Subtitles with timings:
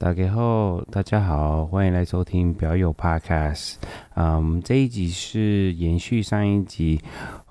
[0.00, 3.74] 大家好，大家好，欢迎来收听表友 Podcast。
[4.14, 7.00] 嗯，这一集是延续上一集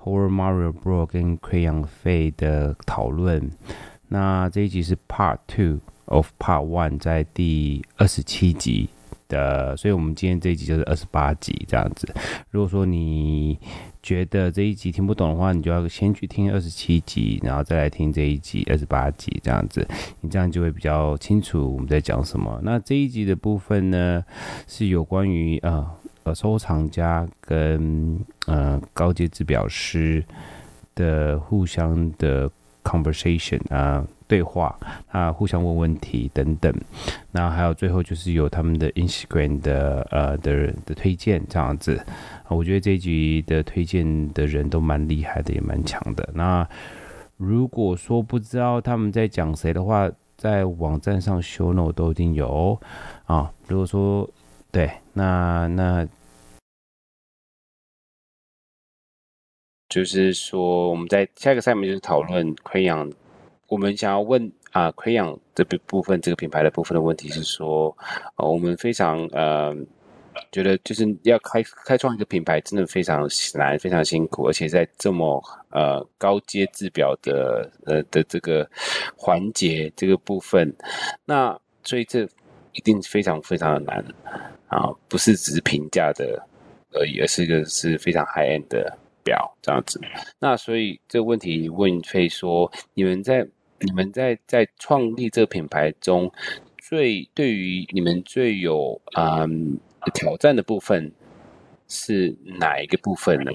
[0.02, 3.50] Horror Mario Bro 跟 Crayon Fate 的讨论。
[4.08, 8.88] 那这一集是 Part Two of Part One，在第二十七集
[9.28, 12.12] 的，所以我们今天这一集就是二十八集这样子。
[12.50, 13.58] 如果说你
[14.02, 19.86] 觉得这一集听不懂的话，你就要先去听二十七集，然后再来听这一集二十八集，这样子，
[20.20, 22.58] 你这样就会比较清楚我们在讲什么。
[22.62, 24.24] 那这一集的部分呢，
[24.66, 25.86] 是有关于呃
[26.22, 30.24] 呃收藏家跟呃高阶制表师
[30.94, 32.50] 的互相的
[32.82, 34.06] conversation 啊。
[34.28, 34.78] 对话
[35.08, 36.72] 啊，互相问问题等等，
[37.32, 42.00] 那还有最后就是有他们的 Instagram 的呃的的推荐这样子，
[42.48, 46.28] 我觉得这一集的推荐的人都蛮厉害的，也蛮强的。
[46.34, 46.68] 那
[47.38, 52.78] 如果说不知道他们在讲谁的话，在网站上 show no 都一定有
[53.24, 53.50] 啊。
[53.66, 54.28] 如果说
[54.70, 56.06] 对，那那
[59.88, 63.10] 就是说我们在下一个赛面就是讨论溃疡。
[63.68, 67.94] 我们想要问啊，Crayon 这部部分这个品牌的部分的问题是说，
[68.34, 69.76] 啊，我们非常呃
[70.50, 78.68] 觉得就是要开开创一个品牌真的非常难，非常辛苦，而且在这么呃高阶制表的呃的这个
[79.16, 80.74] 环节这个部分，
[81.26, 82.22] 那所以这
[82.72, 84.04] 一定非常非常的难
[84.68, 86.42] 啊，不是只是平价的
[86.92, 90.00] 而已，而是一个是非常 high end 的表这样子。
[90.38, 93.46] 那所以这个问题问费说，你们在
[93.80, 96.30] 你们在在创立这个品牌中，
[96.78, 99.78] 最对于你们最有嗯
[100.14, 101.12] 挑战的部分
[101.86, 103.52] 是哪一个部分呢？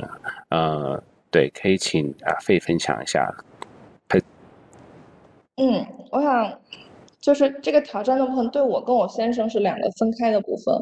[0.49, 3.29] 呃，对，可以请啊费分享一下。
[5.57, 6.59] 嗯，我想
[7.19, 10.73] 就是这个挑战的部分，对我跟我先生是两个分开的部分。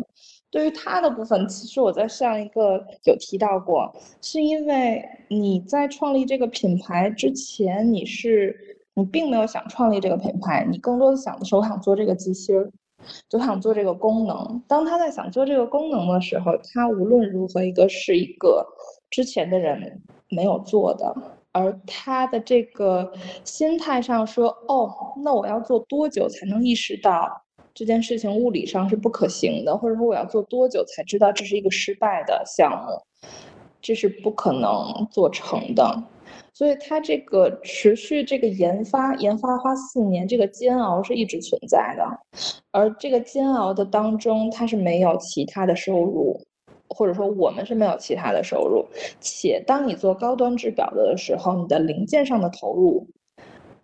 [0.50, 8.78] 对于他的部分，其实我在上一个有提到过，是因为你在创立这个品牌之前，你是。
[8.94, 12.72] 你并没有想创立这个品牌，你更多的想的是我想做这个机芯儿，
[13.29, 14.62] 就想做这个功能。
[14.68, 18.66] 当他在想做这个功能的时候，他无论如何一个是一个
[19.09, 21.16] 之前的人没有做的，
[21.53, 23.12] 而他的这个
[23.46, 24.90] 心态上说，哦，
[25.24, 27.30] 那我要做多久才能意识到
[27.74, 33.28] 这件事情物理上是不可行的，或者说我要做多久才知道这是一个失败的项目，
[33.81, 36.03] 这是不可能做成的。
[36.53, 42.06] 所以它这个持续这个研发，研发花四年，这个煎熬是一直存在的。
[42.72, 46.38] 而这个煎熬的当中，它是没有其他的收入，
[46.89, 48.85] 或者说我们是没有其他的收入。
[49.22, 53.07] 且当你做高端制表的时候，你的零件上的投入，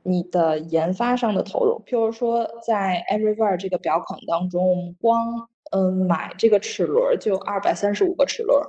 [0.03, 8.61] 你的研发上的投入，譬如说在 Everywhere 这个表款当中，光嗯买这个齿轮就二百三十五个齿轮。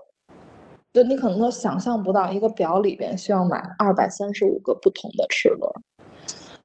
[0.98, 5.72] 就你可能都想象不到，一个表里边需要买二百三十五个不同的齿轮，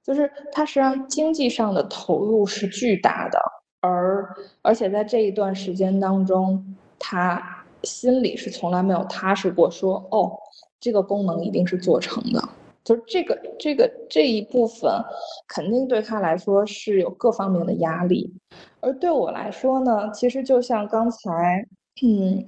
[0.01, 3.39] 就是它实际上经济上的投入是巨大的，
[3.81, 4.27] 而
[4.63, 7.39] 而且在这一段时间当中，他
[7.83, 10.31] 心里是从来没有踏实过说，说哦，
[10.79, 12.41] 这个功能一定是做成的，
[12.83, 14.91] 就这个这个这一部分
[15.47, 18.33] 肯定对他来说是有各方面的压力，
[18.79, 21.63] 而对我来说呢，其实就像刚才
[22.01, 22.44] 嗯。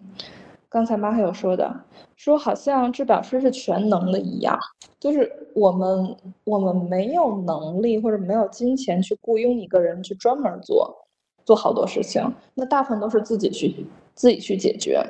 [0.70, 1.74] 刚才马还有说的，
[2.16, 4.58] 说好像制表师是全能的一样，
[5.00, 10.94] 就是我们我们没有能力或者没有金钱去雇佣一个人去专门做
[11.46, 12.22] 做好多事情，
[12.54, 15.02] 那大部分都是自己去自己去解决。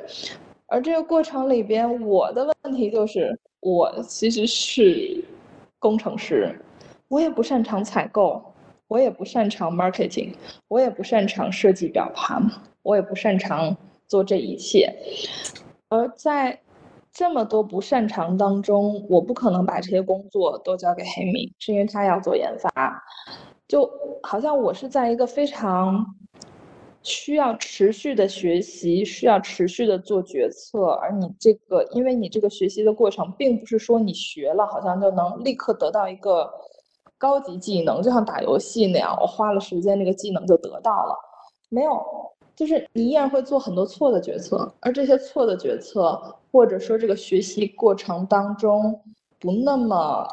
[0.66, 5.24] 而这个过程里边，我的问题就是，我其实是
[5.78, 6.56] 工程师，
[7.08, 8.42] 我也不擅长采购，
[8.88, 10.34] 我也不擅长 marketing，
[10.68, 12.48] 我也不擅长设计表盘，
[12.82, 13.76] 我也不擅长。
[14.08, 14.94] 做这一切，
[15.88, 16.60] 而在
[17.12, 23.02] 这么多不擅长当中，我不可能把这些工作都交给黑米，是因为他要做研发。
[23.66, 23.90] 就
[24.22, 26.04] 好像我是在一个非常
[27.02, 36.48] 需要持续的学习，需要持续的做决策，而你这个，因为你这个学习的过程，并不是说你学了好像就能立刻得到一个
[37.18, 41.16] 高级技能，就像打游戏那样，我花了时间，这个技能就得到了，
[41.70, 41.92] 没有。
[42.56, 46.18] 就是你依然会做很多错的决策，而这些错的决策，
[46.50, 48.98] 或者说这个学习过程当中
[49.38, 50.26] 不那么，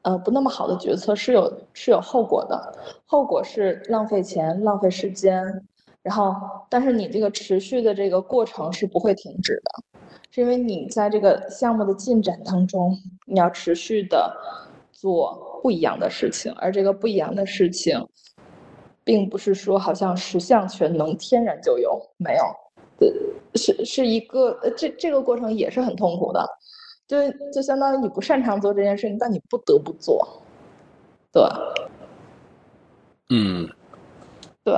[0.00, 2.74] 呃，不那么好的决策是有是有后果的，
[3.04, 5.44] 后果是浪费钱、浪费时间，
[6.02, 6.34] 然后
[6.70, 10.00] 但是你这个持续的这个过程是不会停止的，
[10.30, 12.96] 是因为你在这个项目的进展当中，
[13.26, 14.34] 你要持续的
[14.90, 18.02] 做不一样的事情，而这个不一样的事情。
[19.06, 22.44] 并不是说好像十项全能天然就有，没有，
[22.98, 23.08] 对，
[23.54, 26.44] 是是一个呃，这这个过程也是很痛苦的，
[27.06, 27.16] 就
[27.52, 30.42] 就相当于你不擅长做这件事情，但你不得不做，
[31.32, 31.42] 对，
[33.30, 33.68] 嗯，
[34.64, 34.74] 对。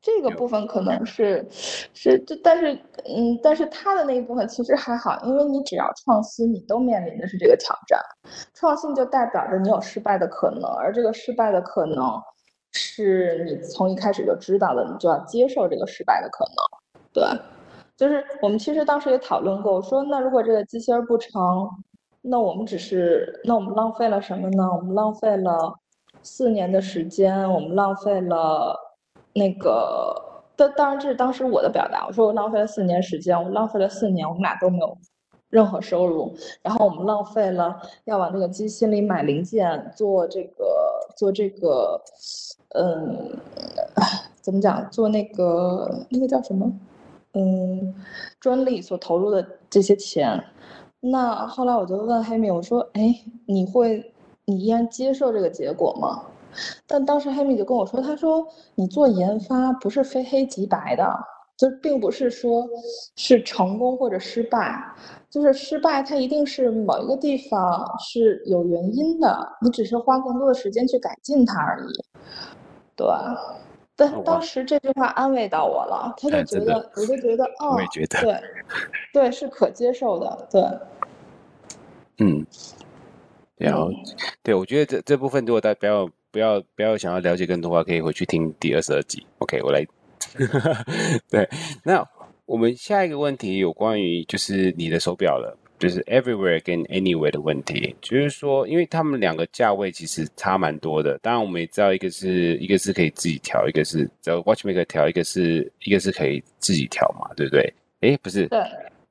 [0.00, 2.72] 这个部分可能是，是，就但是，
[3.06, 7.98] 嗯，但是他的那一部分其实还好，因为你只要创新，你都面临的是这个挑战。
[8.54, 12.22] 创新就代表着你有失败的可能，而这个失败的可能，
[12.72, 16.54] 是你从一开始就知道的，你就要接受这个失败的可能。
[17.12, 17.24] 对，
[17.96, 21.68] 就是我们其实当时也讨论过，我说那如果这个机芯儿不成，
[22.22, 24.68] 那我们只是，那我们浪费了什么呢？
[24.70, 25.74] 我们浪费了
[26.22, 28.82] 四年的时间，我们浪费了。
[29.38, 30.14] 那个，
[30.56, 32.06] 当当然这是当时我的表达。
[32.06, 34.96] 我说我浪费了四年时间，我浪费了四年，我们俩都没有
[35.56, 36.30] 任何收入。
[36.62, 40.64] 然后我们浪费了要往这个机芯里买零件，做这个
[41.16, 41.98] 做这个，
[42.74, 43.30] 嗯，
[44.42, 44.90] 怎么讲？
[44.90, 46.70] 做那个那个叫什么？
[47.32, 47.94] 嗯，
[48.38, 50.44] 专利所投入的这些钱。
[51.00, 53.14] 那后来我就问黑米，我说，哎，
[53.46, 54.12] 你会，
[54.44, 56.22] 你依然接受这个结果吗？
[56.86, 61.04] 但当时黑米就跟我说：“他说你做研发不是非黑即白的，
[61.56, 62.68] 就并不是说
[63.16, 64.78] 是成功或者失败，
[65.30, 71.92] 就是失败它一定是某一个地方是有原因的，你只是花更多的时间去改进它而已。”
[72.96, 73.06] 对，
[73.94, 78.42] 但当时这句话安慰到我了，他就觉得，我就觉得，哦，我也觉得，对，
[79.12, 80.62] 对，是可接受的，对，
[82.18, 82.46] 嗯，
[83.56, 83.90] 然后，
[84.42, 86.08] 对，我觉得这这部分如果大家不要。
[86.32, 89.26] 不要不要想要了解更多的话，可以回去听第二十二集。
[89.38, 89.82] OK，我来。
[91.30, 91.48] 对，
[91.84, 92.06] 那
[92.44, 97.94] 我们下一个问题有关于就是你的手表了，就是 Everywhere 跟 Anywhere 的问题。
[98.00, 101.18] 就是说，因为他们两个价位其实差蛮多的。
[101.22, 107.72] 当然，我们也知道一个是一个是可以自己调，一个是找 Watchmaker 调，一个是一个是可以自己调嘛，对不对？
[108.00, 108.46] 诶，不是。
[108.48, 108.60] 对。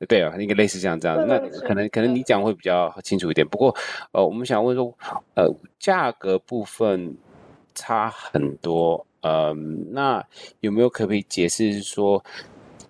[0.10, 3.48] 对啊，应该类似像这样，这样，那可能可能你讲会比较清楚一点。
[3.48, 3.74] 不过，
[4.12, 4.94] 呃，我们想问说，
[5.36, 7.16] 呃，价格部分
[7.74, 9.52] 差很多，呃，
[9.90, 10.24] 那
[10.60, 12.24] 有没有可不可以解释说，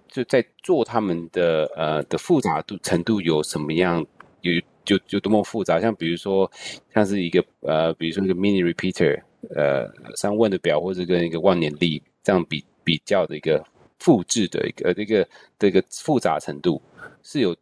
[0.09, 4.05] 就在做他们的呃的复杂度程度有什么样，
[4.41, 4.51] 有
[4.83, 5.79] 就就多么复杂？
[5.79, 6.51] 像比如说，
[6.93, 9.17] 像是一个呃，比如说一个 mini repeater，
[9.55, 13.65] 呃，三问的表，或者跟一个万年历这样比比较的一个。
[13.97, 15.27] 复制的一个这个
[15.57, 16.79] 这个复杂程度
[17.23, 17.55] 是有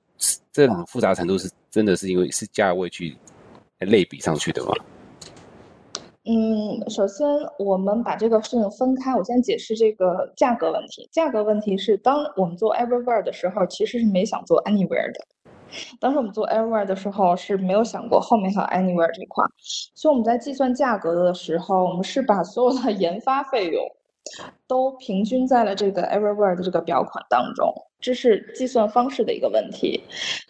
[0.51, 3.15] 这种复杂程度是真的是因为是价位去
[3.77, 4.71] 类比上去的吗？
[6.25, 7.27] 嗯，首先
[7.59, 11.09] 我们把这个事情分开，我先解释这个价格问题。
[11.11, 15.19] 价格问题是当我们做 Everywhere 的时候，其实是没想做 Anywhere 的。
[15.99, 19.43] 当时我们做 Everywhere 的时候是没有想过后面还有 Anywhere 这块，
[19.95, 23.83] 所以我们在计算价格的时候，我们是把所有的 研发费用。
[24.67, 30.01] 都平均在了这个 Everywhere 的这个表款当中，这是计算方式的一个问题。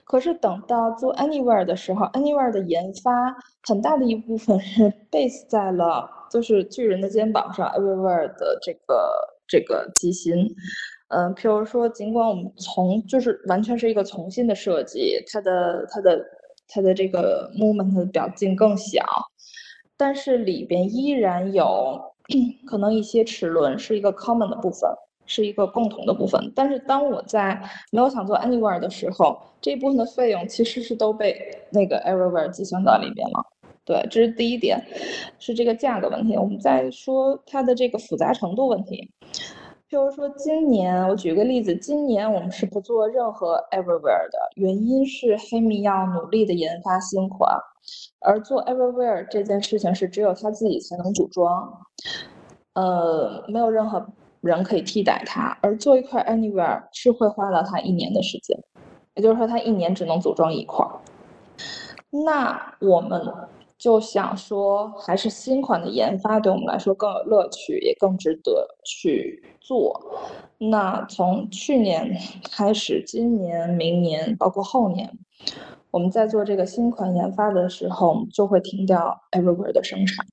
[0.06, 9.12] 可是等到做 Anywhere 的时候，Anywhere 的研发很大的一部分是 base 在了就是巨人的肩膀上，Everywhere 的这个
[9.48, 10.48] 这个机芯。
[11.10, 16.24] 嗯、呃，譬如说，尽管我们从就是完全是一个重新的设计，它的它的
[16.68, 19.04] 它的这个 movement 的表径更小，
[19.98, 22.13] 但是里边依然有。
[22.66, 24.90] 可能一些齿轮是一个 common 的部分，
[25.26, 26.52] 是一个共同的部分。
[26.56, 31.36] 但是当我在没有想做 anywhere 的时候，这一部分的费用其实是都被
[31.72, 33.46] 那个 everywhere 计算到里面了。
[33.86, 34.82] 对，这是第一点，
[35.40, 36.38] 是这个价格问题。
[36.38, 39.12] 我们再说它的这个复杂程度问题。
[39.94, 47.56] 就是说今年，我举个例子，今年我们是不做任何 everywhere 的，原因是黑米要努力的研发新款。
[48.20, 51.72] 而做 Everywhere 这件事情是只有他自己才能组装，
[52.74, 54.04] 呃，没有任何
[54.42, 55.56] 人可以替代他。
[55.62, 58.58] 而做一块 Anywhere 是会花了他一年的时间，
[59.14, 60.84] 也就是说他一年只能组装一块。
[62.26, 63.22] 那我们
[63.84, 70.02] 就想说，还是新款的研发对我们来说更有乐趣，也更值得去做。
[70.58, 72.18] 那从去年
[72.50, 75.12] 开始，今年、明年，包括后年。
[75.92, 80.26] 我们在做这个新款研发的时候，就会停掉 Everywhere 的生产。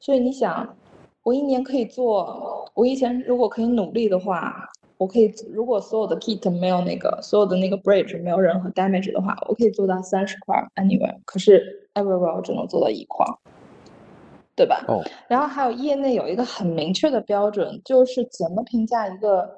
[0.00, 0.76] 所以你想，
[1.22, 11.16] 我一年可以做，我以前如果可以努力的话，我可以，如果所有的 kit 没有那个，所有的那个 bridge 没有任何 damage 的话，我可以做到三十块 Anywhere。
[11.24, 13.26] 可是 Everywhere 我只能做到一块，
[14.54, 14.84] 对吧？
[14.88, 15.02] 哦。
[15.28, 19.50] 然后还有业内有一个很明确的标准，就是怎么评价一个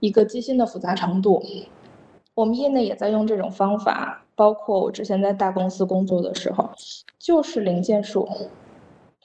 [0.00, 1.42] 一个机芯的复杂程度。
[2.34, 4.22] 我们业内也在用这种方法。
[4.38, 6.70] 包括我之前在大公司工作的时候，
[7.18, 8.28] 就是零件数，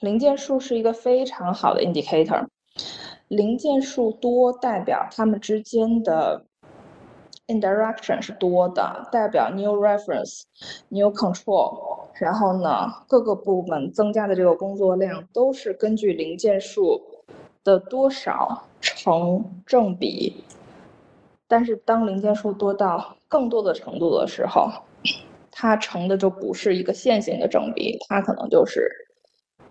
[0.00, 2.46] 零件数是一个非常好的 indicator。
[3.32, 6.44] 零件数多代表它们之间的
[7.46, 10.42] interaction 是多的，代表 new reference、
[10.90, 17.00] new control，然后呢，各个部门增加的这个工作量都是根据零件数
[17.64, 20.44] 的多少成正比。
[21.48, 24.70] 但是当零件数多到更多的程度的时候，
[25.50, 28.90] 它成的就不是一个线性的正比，它可能就是，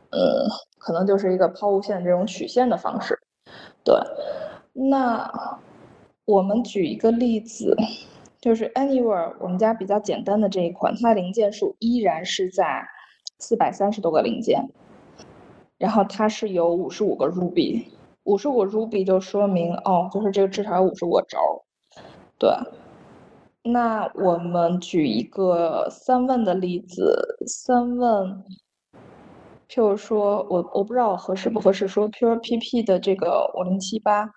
[0.09, 0.47] 呃，
[0.79, 3.20] 可能就是一个抛物线这种曲线的方式。
[3.83, 3.95] 对，
[4.73, 5.31] 那
[6.25, 7.75] 我们举一个例子，
[8.39, 12.85] 就是 Anywhere 我们家比较简单的这一款，它的零件数依然是在
[13.39, 14.69] 四百三十多个零件，
[15.77, 17.85] 然后它是有五十五个 Ruby，
[18.23, 21.37] 五十五个 Ruby 就说明哦，就是这个至少有五十五个轴，
[22.37, 22.49] 对。
[23.63, 28.43] 那我们举一个三问的例子，三问。
[29.71, 34.29] 譬如说，我我不知道我合适不合适说，Pure PP 的这个五零七八，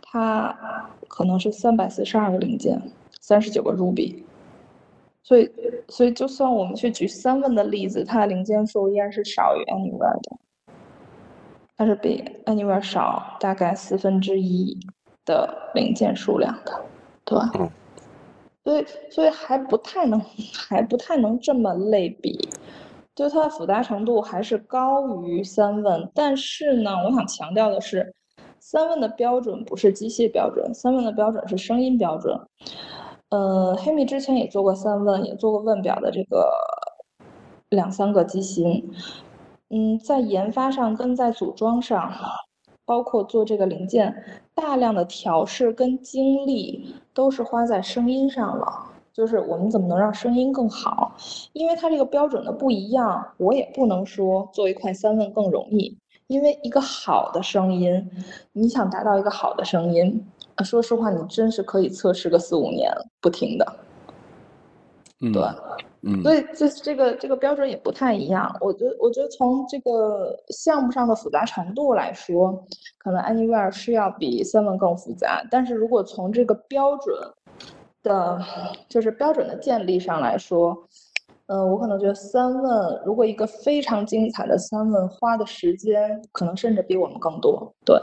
[0.00, 2.80] 它可能是三百四十二个零件，
[3.20, 4.22] 三十九个 Ruby，
[5.22, 5.52] 所以
[5.88, 10.38] 所以就算我们去举三问的例子，它的零件数依然是少于 Anywhere 的，
[11.76, 14.74] 它是比 Anywhere 少大概四分之一
[15.26, 16.82] 的零件数量的，
[17.26, 17.50] 对吧？
[18.64, 20.18] 所以所以还不太能
[20.54, 22.48] 还不太能这么类比。
[23.14, 28.14] 就它的复杂程度还是高于三问，但是呢，我想强调的是，
[28.58, 32.38] 三问的标准不是机械标准，三问的标准是声音标准。
[33.28, 36.50] 呃，黑米之前也做过三问，也做过问表的这个
[37.70, 38.90] 两三个机芯。
[39.68, 42.12] 嗯，在研发上跟在组装上，
[42.84, 44.14] 包括做这个零件，
[44.54, 48.91] 大量的调试跟精力都是花在声音上了。
[49.12, 51.14] 就是我们怎么能让声音更好？
[51.52, 55.96] 因为它这个标准的不一样，我也不能说做一块三问更容易。
[56.28, 58.10] 因为一个好的声音，
[58.52, 60.24] 你想达到一个好的声音，
[60.64, 62.90] 说实话，你真是可以测试个四五年
[63.20, 63.76] 不停的。
[65.20, 65.42] 嗯，对，
[66.00, 68.50] 嗯，所以这这个这个标准也不太一样。
[68.60, 72.64] 我觉得我觉得从这个项目上的复杂程度来说，
[72.98, 75.44] 可能 Anywhere 是要比三问更复杂。
[75.50, 77.14] 但是如果从这个标准，
[78.02, 78.40] 的，
[78.88, 80.76] 就是标准的建立上来说，
[81.46, 87.72] 嗯、呃，我可能觉得三问，如果一个非常精彩的三问，花的时间可能甚至比我们更多。
[87.84, 87.96] 对，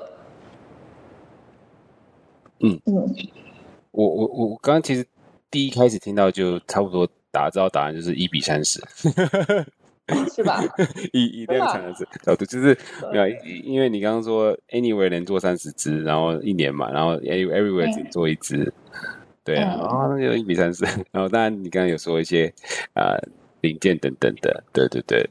[2.60, 3.16] 嗯嗯，
[3.92, 5.06] 我我我刚刚其实
[5.52, 8.82] 第一开始听到就差不多打造答案就是一比三十，
[10.34, 10.62] 是吧？
[11.14, 12.78] 以以这样的角度，就是
[13.12, 13.28] 没有，
[13.64, 18.74] 因为你刚刚说 Anywhere 能做三十只，然后一年嘛，然后 Everywhere 只做一支。
[19.40, 22.54] 嗯对啊，然后那就一比三十，然后当然你刚刚有说一些
[22.94, 23.30] 啊、呃、
[23.62, 25.28] 零件等等的，对对对，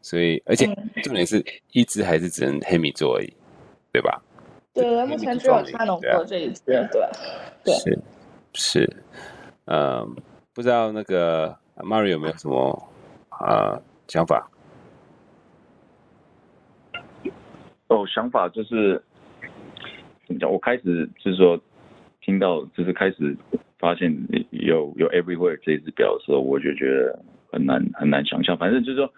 [0.00, 0.66] 所以而且
[1.04, 3.32] 重点是一只还是只能黑米做而已，
[3.92, 4.20] 对吧？
[4.74, 7.74] 对，目前只有他能做这一只，对对。
[7.74, 7.98] 是
[8.54, 8.96] 是，
[9.66, 10.16] 嗯，
[10.52, 12.92] 不知道那个 Mario 有没有什么
[13.28, 14.50] 啊、呃、想法？
[17.86, 19.00] 哦，想法就是
[20.26, 20.50] 怎么讲？
[20.50, 21.60] 我开始就是说。
[22.22, 23.36] 听到就是开始
[23.78, 24.10] 发现
[24.50, 28.56] 有有 Everywhere 这支表的时候，我就觉得很难很难想象。
[28.56, 29.12] 反正就是说，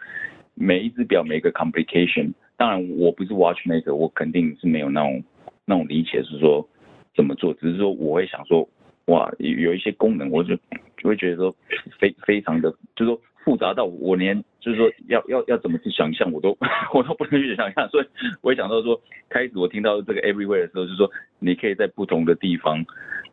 [0.55, 5.23] 每一只表每个 complication，当然我不是 watchmaker，我肯定是没有那种
[5.65, 6.69] 那种理解是说
[7.15, 8.69] 怎么做，只是说我会想说，
[9.07, 10.57] 哇，有一些功能，我就
[10.97, 11.55] 就会觉得说
[12.01, 13.21] 非非常的，就是说。
[13.45, 16.57] 复杂到我连就是说要要要怎么去想象我都
[16.95, 18.07] 我都不能去想象，所以
[18.41, 22.83] 我也想到说，开始我听到这个 everywhere 的时候，就是说你可以在不同的地方，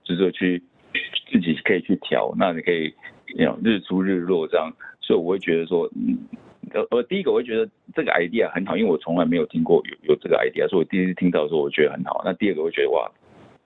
[0.04, 0.62] 就是说去
[1.32, 2.94] 自己可以去调，那你可以
[3.38, 4.70] 有日出日落这样，
[5.00, 6.18] 所以我会觉得说，嗯，
[6.90, 12.22] 呃，第一个我会觉得这个 idea 很好，因为我从来没有听过有有这个 idea，所以我第一次听到的时候我觉得很好。
[12.26, 13.10] 那第二个我会觉得哇，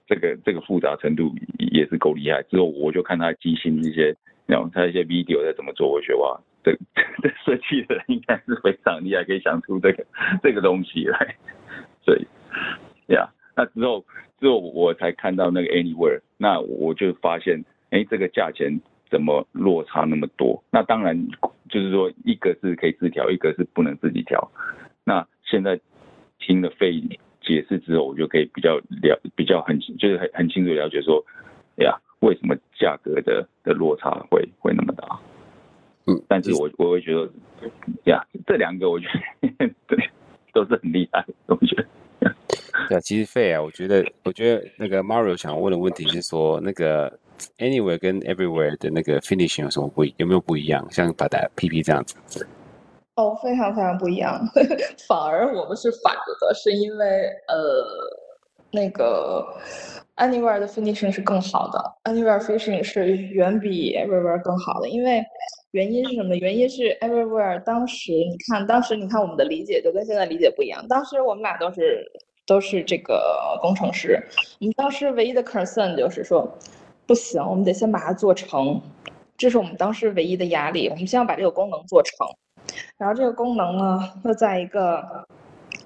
[0.06, 2.40] 这个这个复杂程度也是够厉害。
[2.44, 4.14] 之后我就看他机芯一些。
[4.48, 6.76] 然后他一些 video 在怎么做，我觉得哇，这
[7.22, 10.04] 这 设计的人应该是非常厉害，可以想出这个
[10.42, 11.36] 这个东西来。
[12.04, 12.26] 所以，
[13.12, 14.04] 呀，那之后
[14.40, 20.60] 之后我才看到那个 Anywhere，那我就发现，哎，这个价钱怎么落差那么多？
[20.72, 21.16] 那当然
[21.68, 24.50] 就是说，一个是可以自调，一个是不能自己调。
[25.04, 25.78] 那现在
[26.40, 27.00] 听了费
[27.40, 31.24] 解释之后，我就可以比较了，比较很就是很很清楚了解说，
[31.76, 31.96] 呀。
[32.20, 35.20] 为什么价格的的落差会会那么大？
[36.06, 37.28] 嗯，但是我我会觉得，
[38.04, 39.06] 呀，这两个我觉
[39.58, 39.98] 得 对
[40.52, 41.84] 都是很厉害，我觉得。
[42.88, 47.12] 对啊，其实费啊，我觉得我觉得那个 Mario 想问的问题是说，那个
[47.58, 50.86] Anywhere 跟 Everywhere 的那个 finishing 有什么不一，有没有不一样？
[50.90, 52.46] 像把它 PP 这样子？
[53.16, 54.38] 哦，非常非常不一样，
[55.08, 57.06] 反而我们是反着的，是因为
[57.48, 58.25] 呃。
[58.70, 59.46] 那个
[60.16, 65.22] Anywhere 的 finishing 是更好的，Anywhere finishing 是远比 Everywhere 更好的，因为
[65.72, 66.34] 原因是什么？
[66.36, 70.86] 原因是 Everywhere 当时你看，当时你看我们的理解就跟现在理解不一样。
[70.88, 72.10] 当时我们俩都是
[72.46, 74.18] 都是这个工程师，
[74.58, 76.50] 我们当时唯一的 concern 就是说，
[77.06, 78.80] 不行，我们得先把它做成，
[79.36, 80.88] 这是我们当时唯一的压力。
[80.88, 82.26] 我们先要把这个功能做成，
[82.96, 85.04] 然后这个功能呢又在一个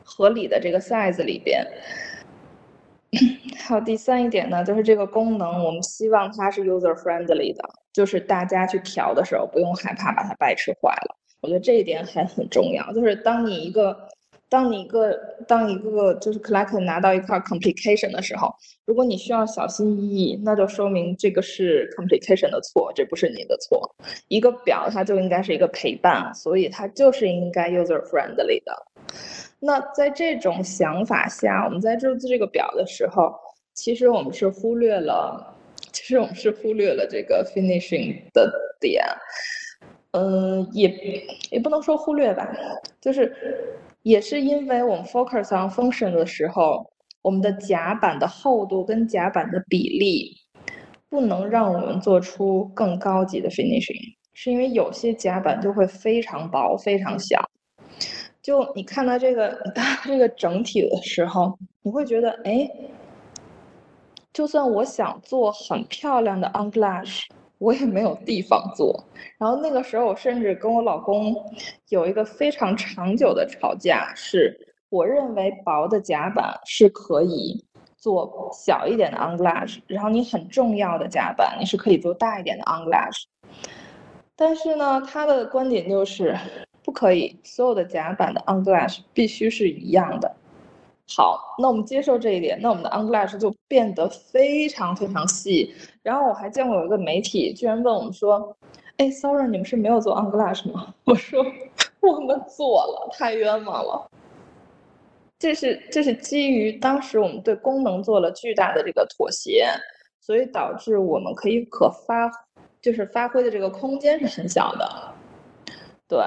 [0.05, 1.67] 合理的这个 size 里边。
[3.59, 7.63] 还有第三一点呢，就是这个功能，我们希望它是 user friendly 的，
[7.93, 11.17] 就是大家去调的时候不用害怕把它掰吃坏了。
[11.41, 13.97] 我觉得这一点还很重要，就是当你一个，
[14.49, 23.93] 当你一个，当一个就是 collector 拿到一块 complication 的时候，如果你需要小心翼翼，那就说明这个是 complication 的错，这不是你的错。
[24.29, 28.87] 一个表它就应该是一个陪伴，所以它就是应该 user friendly 的。
[29.61, 33.33] 那在这种想法下，我们在制作这个表的时候，
[33.75, 35.55] 其实我们是忽略了，
[35.93, 38.51] 其实我们是忽略了这个 finishing 的
[38.81, 39.05] 点。
[40.13, 40.89] 嗯，也
[41.51, 42.51] 也不能说忽略吧，
[43.01, 43.33] 就是
[44.03, 46.85] 也是因为我们 focus on function 的时候，
[47.23, 50.35] 我们的甲板的厚度跟甲板的比例，
[51.09, 57.50] 不能让我们做出更高级的 finishing，是因为有些甲板就会非常薄，非常小。
[58.43, 59.59] 就你看到这个
[60.05, 62.71] 这个整体的时候，你会觉得，哎，
[64.33, 67.23] 就算我想做很漂亮的 on glass，
[67.59, 69.05] 我也没有地方做。
[69.39, 71.35] 然后那个时候，我甚至跟我老公
[71.91, 77.63] 有一个非常长久的吵架，是我认为薄的甲板是可以
[77.99, 83.25] 做小一点的 on glass，然后你很重要的甲板，你是可以做大一点的 on glass。
[84.35, 86.35] 但是呢，他的观点就是。
[86.91, 90.29] 不可以，所有的夹板的 on glass 必须是一样的。
[91.17, 95.73] 好，那我们接受这一点，那我们的 on glass 就变得非常非常细。
[96.03, 98.57] 然后我还见过有一个媒体居然问我们说
[98.99, 101.47] ：“哎，sorry，你们是没有做 on glass 吗？” 我说
[102.03, 104.11] ：“我们做了，太冤枉了。”
[105.39, 109.69] 这是这是基于当时我们对功能做了巨大的这个妥协，
[110.21, 112.29] 所以导致我们可以可发
[112.83, 115.15] 就是发挥的这个空间是很小的，
[116.09, 116.19] 对。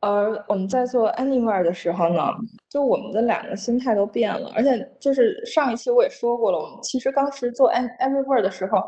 [0.00, 2.22] 而我们在做 Anywhere 的时候呢，
[2.68, 8.78] 就我们的两个心态都变了，而且就是上一期我也说过了，我们其实当时做 Everywhere 的时候，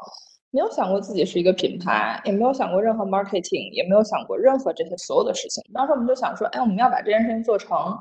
[0.50, 5.64] 没有想过自己是一个品牌，也没有想过任何 marketing，也没有想过任何这些所有的事情。
[5.72, 7.98] 当时我们就想说，哎，我们要把这件事情做成，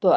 [0.00, 0.10] 对，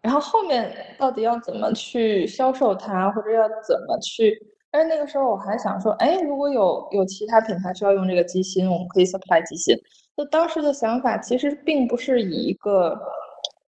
[0.00, 4.34] 然后后面到底要怎么去销售它，或者要怎么去，
[4.70, 9.76] 但是那个时候我还想说，哎，如果有有其他品牌需要用这个机芯，我们可以 supply 机芯。
[10.16, 12.98] 那当时的想法其实并不是以一个，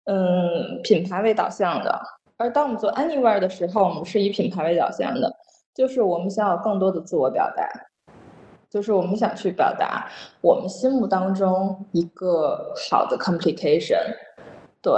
[0.06, 2.00] 嗯，品牌为导向的，
[2.38, 5.36] 而当我们做 Anywhere 的时候，我们是以品牌为导向的，
[5.74, 7.68] 就是我们想要更多的自我表达，
[8.70, 10.08] 就是我们想去表达
[10.42, 14.16] 我们心目当中一个好的 complication，
[14.82, 14.94] 对，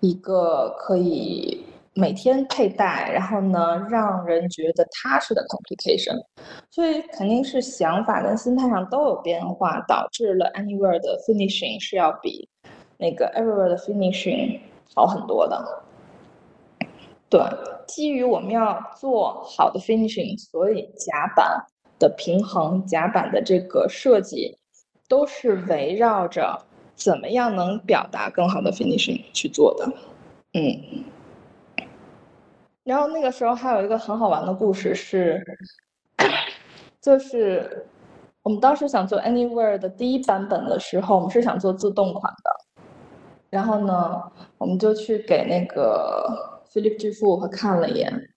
[0.00, 1.64] 一个可以。
[1.94, 6.18] 每天佩戴，然后呢，让人觉得踏实的 complication，
[6.70, 12.48] 所以肯定是想法跟心态上都有变化，导致了 Anywhere 的 finishing 是要比
[12.96, 14.58] 那个 Everywhere 的 finishing
[14.94, 15.82] 好很多的。
[17.28, 17.40] 对，
[17.86, 21.62] 基于我们要做好的 finishing，所以甲板
[21.98, 24.56] 的平衡、甲板的这个设计，
[25.08, 26.58] 都是围绕着
[26.94, 29.92] 怎么样能表达更好的 finishing 去做的。
[30.54, 31.04] 嗯。
[32.84, 35.40] 然后那个时候还有一个很好玩的故事是，
[37.00, 37.86] 就是
[38.42, 42.50] 我们当时想做 Anywhere 的第一版本的时候，我们是想做自动款的。
[43.50, 44.20] 然后呢，
[44.58, 46.26] 我们就去给那个
[46.72, 48.28] Philip 巨富和看了一眼，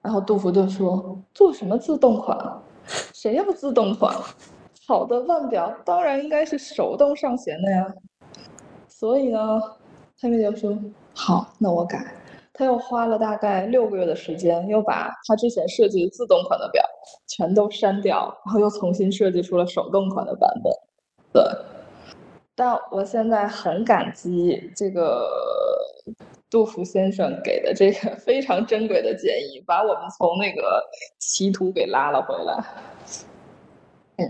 [0.00, 2.36] 然后杜甫就说：“做什么自动款？
[3.14, 4.12] 谁要自动款？
[4.88, 7.86] 好的腕表当然应该是手动上弦的呀。”
[8.88, 9.60] 所以呢，
[10.18, 10.76] 他们就说
[11.14, 12.12] ：“好，那我改。”
[12.54, 16.84] 他又花了大概六个月的时间，又把他之前设计的自动款的表
[17.26, 20.70] 全都删掉，然后又重新设计出了手动款的版本。
[21.32, 21.42] 对，
[22.54, 25.26] 但我现在很感激这个
[26.50, 30.84] 杜甫先生给的这个非常珍贵的建议，把我们从那个
[31.18, 32.62] 歧途给拉了回来。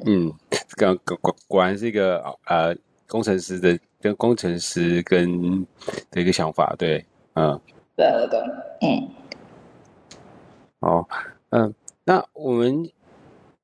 [0.07, 0.33] 嗯，
[0.79, 2.73] 果果果然是一个呃
[3.09, 5.67] 工程师的跟工程师跟
[6.09, 7.05] 的一个想法，对，
[7.35, 7.61] 嗯。
[7.95, 8.41] 对对对，
[8.81, 9.09] 嗯，
[10.81, 11.09] 好，
[11.51, 11.75] 嗯，
[12.05, 12.91] 那我们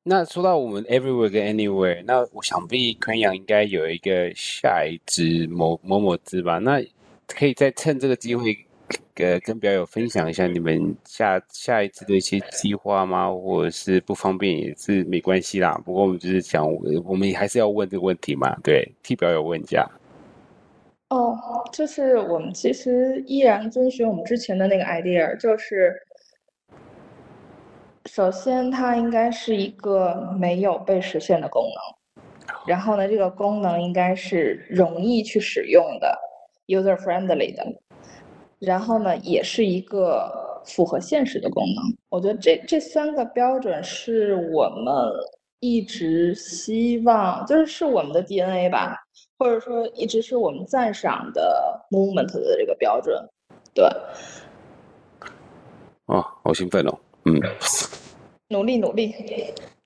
[0.03, 6.59] 那说到我们 everywhere 跟 anywhere，那我想必昆阳应该有一个下一支某某某支吧？
[6.59, 6.83] 那
[7.27, 8.57] 可以再趁这个机会
[9.17, 13.31] 呃跟表友分享一下你们下下一次的一些计划吗？
[13.33, 15.81] 或者是不方便也是没关系啦。
[15.85, 16.67] 不过我们就是想，
[17.05, 19.91] 我们还是要问这个问题嘛，对，替表友问一下。
[21.11, 21.38] 哦，
[21.73, 25.94] 就是我们其实依然遵循我们之前的那个 idea，就是
[28.05, 32.23] 首先它应该是一个没有被实现的功能，
[32.66, 36.18] 然后呢，这个功能应该是容易去使用的
[36.66, 37.64] ，user friendly 的。
[38.59, 41.97] 然后呢，也是一个符合现实的功能。
[42.11, 44.92] 我觉得这这三个标准是我们
[45.61, 48.97] 一直希望，就是是我们的 DNA 吧，
[49.38, 53.16] 或者说一直是我们赞赏的 movement 的这个标准。
[53.72, 53.85] 对。
[56.07, 56.98] 哦，好兴奋哦！
[57.27, 57.38] 嗯，
[58.48, 59.14] 努力努力，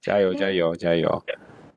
[0.01, 1.23] 加油加油加油！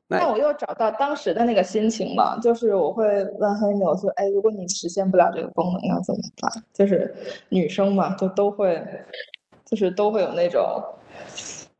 [0.08, 3.04] 那我又找到当时的那个心情了，就是我会
[3.40, 7.12] 问黑米，我说：“哎，如果你实现不了这个功能，要怎么办？”就是
[7.48, 8.80] 女生嘛，就都会，
[9.64, 10.80] 就是都会有那种，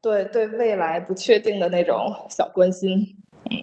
[0.03, 3.17] 对对未来不确定的那种小关心。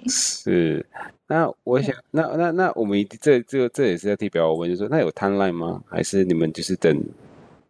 [0.08, 0.86] 是，
[1.28, 5.82] 那我想，那那那我们这这这也是要替表我问，就是说那有 timeline 吗？
[5.89, 7.02] 还是你们就是等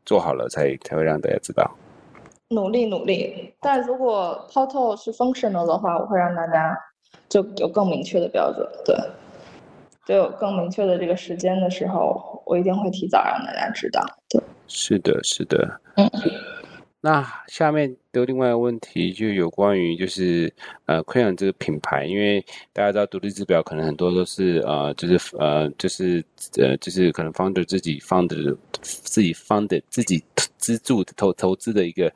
[0.06, 1.70] 做好了才才会让大家知道？
[2.50, 6.78] 努力努力，但如果 Portal 是 functional 的话，我会让大家
[7.30, 8.96] 就有更明确的标准，对，
[10.06, 14.02] 就有更明确的这个时间的时候，我一定会提早让大家知道。
[14.30, 16.10] 对，是的，是的，嗯。
[17.06, 20.50] 那下面的另外一个问题就有关于就是
[20.86, 22.40] 呃，Crayon 这个品牌，因为
[22.72, 26.24] 大家知道独立制表可能很多都是呃，就是呃，就是
[26.58, 30.24] 呃，就是可能 founder 自己 founder 自己 founder 自己
[30.58, 32.10] 资助投投资的一个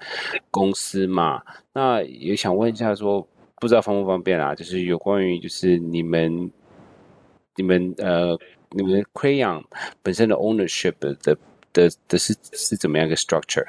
[0.49, 1.41] 公司嘛。
[1.73, 4.55] 那也想问一下说，不知道方不方便啊？
[4.55, 6.49] 就是有关于就是你们
[7.57, 8.39] 你们呃
[8.71, 9.65] 你们 Crayon
[10.01, 11.13] 本身的 ownership 的
[11.73, 13.67] 的，的是是怎么样一个 structure？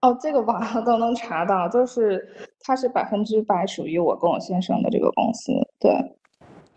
[0.00, 2.28] 哦，这个网上都能查到，就是
[2.60, 5.90] 它是百分之百属于我跟我先生的这个公司，对。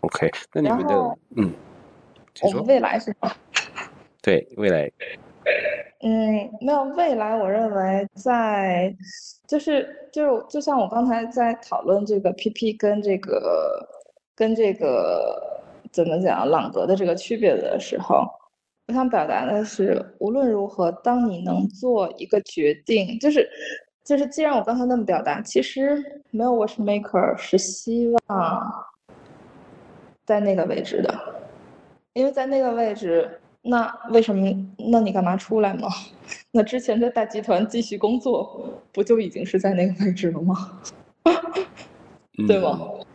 [0.00, 0.94] OK，那你们的
[1.36, 1.52] 嗯，
[2.42, 3.36] 我们未来是吧？
[4.20, 4.90] 对，未来。
[6.00, 8.92] 嗯，没有未来，我认为在
[9.46, 13.88] 就是就是就像我刚才在讨论这个 PP 跟这个
[14.34, 15.40] 跟这个
[15.92, 18.26] 怎么讲朗格的这个区别的时候。
[18.88, 23.48] 我想表达的是，无论如何，当你能做一个决定，就是，
[24.04, 28.84] 就是，既然我刚才那么表达，其实没有 watchmaker 是希望
[30.24, 31.14] 在那个位置的，
[32.12, 34.50] 因为在那个位置，那为什么？
[34.90, 35.88] 那你干嘛出来吗？
[36.50, 40.80] 那之前在大集团继续工作，不就已经是在那个位置了吗？
[42.48, 42.78] 对吗？
[42.82, 43.06] 嗯、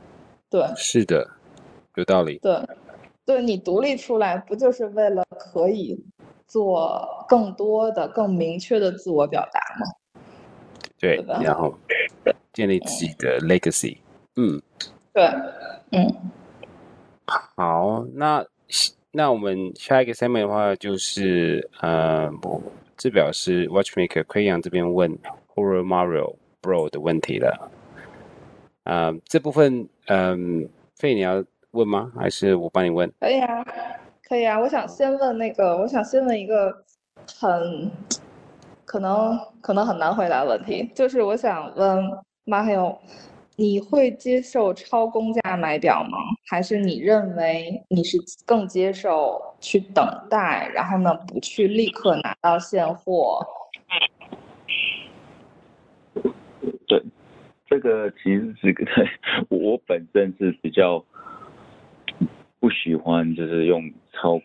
[0.49, 1.29] 对，是的，
[1.95, 2.39] 有道理。
[2.39, 2.53] 对。
[3.27, 6.01] 对，你独立出来，不就是为了可以
[6.47, 10.21] 做更多的、更明确的自我表达吗？
[10.97, 11.77] 对，对然后
[12.53, 13.97] 建立自己的 legacy。
[14.37, 14.61] 嗯，
[15.11, 15.25] 对，
[15.91, 16.09] 嗯。
[17.25, 18.45] 好，那
[19.11, 22.31] 那我们下一个 segment 的话，就是呃，
[22.95, 25.13] 这表示 Watchmaker Crayon 这边问
[25.53, 27.69] Horror Mario Bro 的问题了。
[28.85, 31.43] 呃，这部分，嗯、呃，费你要。
[31.71, 32.11] 问吗？
[32.15, 33.11] 还是我帮你问？
[33.19, 33.65] 可以啊，
[34.23, 34.59] 可以啊。
[34.59, 36.83] 我想先问那个，我想先问一个
[37.39, 37.91] 很
[38.85, 42.03] 可能可能很难回答的问题，就是我想问
[42.45, 42.97] 马还有，
[43.57, 46.17] 你会接受超公价买表吗？
[46.47, 53.45] 还是你认为你是更接受去等待，然后呢，不去立刻拿到现货？
[56.87, 57.03] 对，
[57.67, 59.07] 这个其实是个对
[59.49, 61.03] 我本身是比较。
[62.67, 64.41] 不喜欢就是用超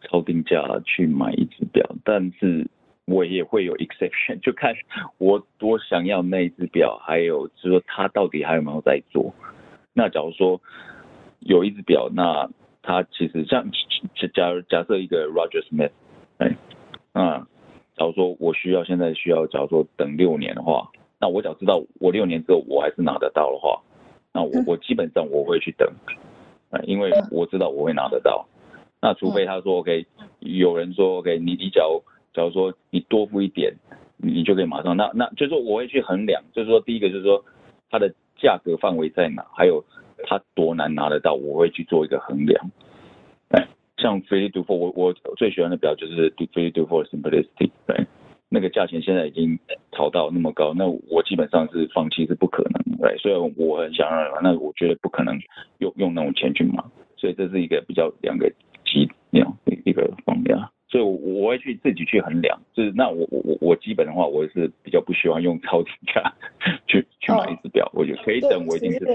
[0.00, 2.66] 超定价去买一只表，但是
[3.04, 4.74] 我也会有 exception，就看
[5.18, 9.30] 我多想要那一只表，还有就是说它到底还有没有在做。
[9.92, 10.58] 那假如说
[11.40, 12.48] 有一只表，那
[12.80, 13.70] 它其实像
[14.32, 15.90] 假如假设一个 Roger Smith，
[16.38, 16.56] 哎，
[17.12, 17.40] 那
[17.94, 23.82] 假如说我需要现在需要，假如说等六年的话，那我只要知道我六年之后我还是拿得到的话，
[24.32, 25.86] 那我我基本上我会去等。
[26.84, 28.46] 因为我知道我会拿得到，
[29.00, 30.06] 那除非他说 OK，
[30.40, 33.74] 有人说 OK，你你假如假如说你多付一点，
[34.16, 37.44] 你就可以马上，那那就是说我会去衡量，就是说第一个就是说
[37.90, 39.84] 它的价格范围在哪，还有
[40.24, 42.70] 它多难拿得到，我会去做一个衡量。
[43.50, 48.06] 哎，像 Philippe Dufour，我我最喜欢的表就是 Philippe Dufour Simplicity，对。
[48.48, 49.58] 那个价钱现在已经
[49.92, 55.36] 炒到那么高，那我基本上是放弃是不可能的，虽然我很想让，那我觉得不可能
[55.78, 56.82] 用用那种钱去买，
[57.16, 58.50] 所以这是一个比较两个
[58.84, 59.52] 极量
[59.84, 60.56] 一个方面，
[60.88, 62.58] 所以我会去自己去衡量。
[62.74, 66.32] 就是那我我我我基本的话，我是比较不喜欢用超低价
[66.86, 67.84] 去去买一只表。
[67.86, 69.14] 哦、我觉得可以等，我一定是等。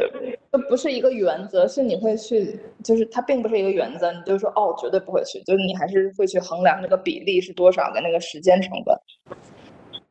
[0.51, 8.97] 这不是一个原则，是你会去，就是它并不是一个原则，你就说哦，绝对不会去，就是你还是会去衡量那个比例是多少跟那个时间成本。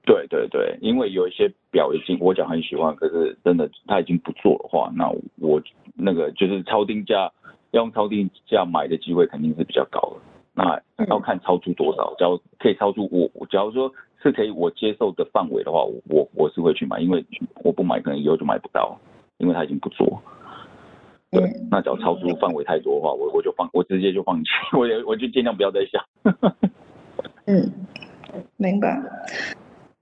[0.02, 5.62] 对对对，因为有一些表已经我讲很喜欢，可是真的他已经不做的话，那我
[5.94, 7.30] 那个就是超定价，
[7.72, 10.29] 要用超定价买的机会肯定是比较高的。
[10.62, 13.90] 那要看超出多少，只要可以超出我，假如说
[14.22, 17.24] 是可以我接受的范围的话，我我是会去买，因为
[17.64, 18.98] 我不买可能以后就买不到，
[19.38, 20.20] 因为它已经不做。
[21.30, 26.04] 对，那只要超出范围太多的话，我我就放，我直接就放弃， 我也我就尽量不要再想。
[27.46, 27.72] 嗯，
[28.56, 29.00] 明白。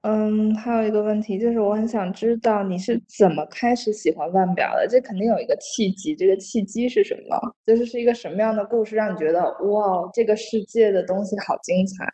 [0.03, 4.87] 嗯，还有一个问题就是，我很想知道你是怎么开始喜欢腕表的？
[4.89, 7.37] 这肯定有一个契机，这个契机是什么？
[7.67, 12.07] 就是是一个什么样的故事让你觉得哇，这个世界的东西好精彩？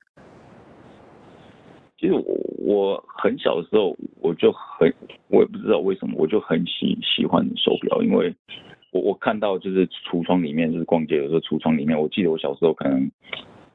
[1.99, 2.25] 其实我
[2.59, 4.90] 我很小的时候我就很，
[5.29, 8.35] 我也不知道为什么，我就很喜喜欢手表，因为
[8.92, 13.11] 我我看到就是橱窗里面，就是逛街的时候橱窗里面，我记得我小时候可能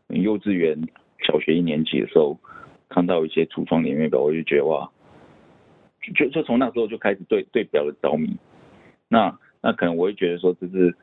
[0.07, 0.75] 幼稚园、
[1.27, 2.35] 小学一年级的时候。
[2.89, 4.89] 看到一些橱窗里面表，我就觉得哇，
[6.15, 8.35] 就就从那时候就开始对对表的着迷。
[9.07, 10.95] 那那可能我会觉得说，就是，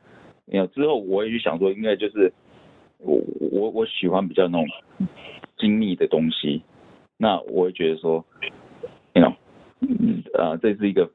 [0.47, 2.31] 有之后我也去想说，应该就是
[2.99, 3.19] 我
[3.51, 4.67] 我我喜欢比较那种
[5.57, 6.61] 精密的东西。
[7.17, 8.23] 那我会觉得说
[9.13, 9.33] ，you know，
[9.79, 11.09] 嗯啊，这是一个，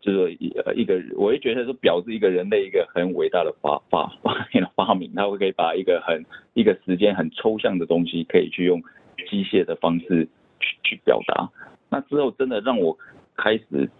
[0.00, 4.34] 就是说一一个，我会觉得说表是一个人类一个很伟大的发发发
[4.74, 8.82] 发明，它会可以把一个很一个时间很抽象的东西，可以去用。
[9.28, 10.28] 机械的方式
[10.60, 11.48] 去去表达，
[11.90, 12.96] 那之后真的让我
[13.36, 13.90] 开始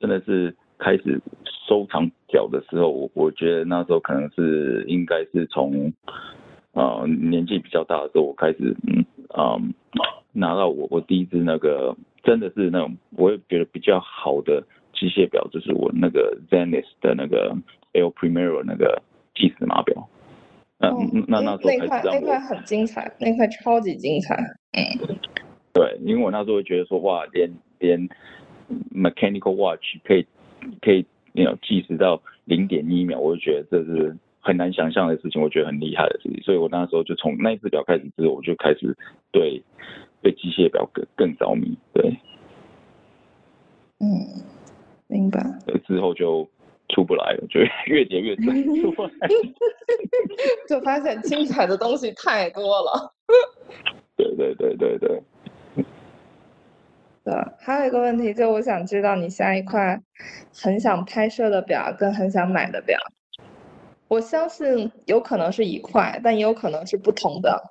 [0.00, 1.20] 真的是开始
[1.68, 5.92] 收藏表的时候，我我觉得那时候可能是应该是从
[6.72, 9.74] 呃年纪比较大的时候，我开始嗯啊、嗯、
[10.32, 17.54] 拿到我我第一只那个真的是那种我也觉得比较好的机械表，就是我那个 Zenith 的那个
[17.92, 19.02] El Primero 那个
[19.34, 20.08] 计时码表。
[20.78, 24.36] 哦、嗯，那那时候那块那块很精彩，那块超级精彩。
[24.72, 25.18] 嗯，
[25.72, 28.08] 对，因为我那时候会觉得说，哇，连连
[28.94, 30.26] mechanical watch 可以
[30.80, 36.42] 可以那种计时到零点一秒，我就觉得这是很难想象的事情，我觉得很厉害的事情。
[36.42, 38.96] 所以我那时候就从那一只表开始之后，我就开始
[39.30, 39.62] 对
[40.22, 41.76] 对机械表更更着迷。
[41.92, 42.16] 对，
[44.00, 44.42] 嗯，
[45.08, 45.40] 明白。
[45.86, 46.48] 之后就。
[46.88, 47.58] 出不来了，就
[47.90, 49.10] 越叠越深，出不来，
[50.68, 53.10] 就发现精彩的东西太多了。
[54.24, 55.22] 对对对对对。
[57.24, 60.00] 对，还有一个问题，就我想知道你下一块
[60.54, 62.98] 很想拍摄的表跟很想买的表，
[64.08, 67.62] 我相信有可能是一块，但也有可能是不同的。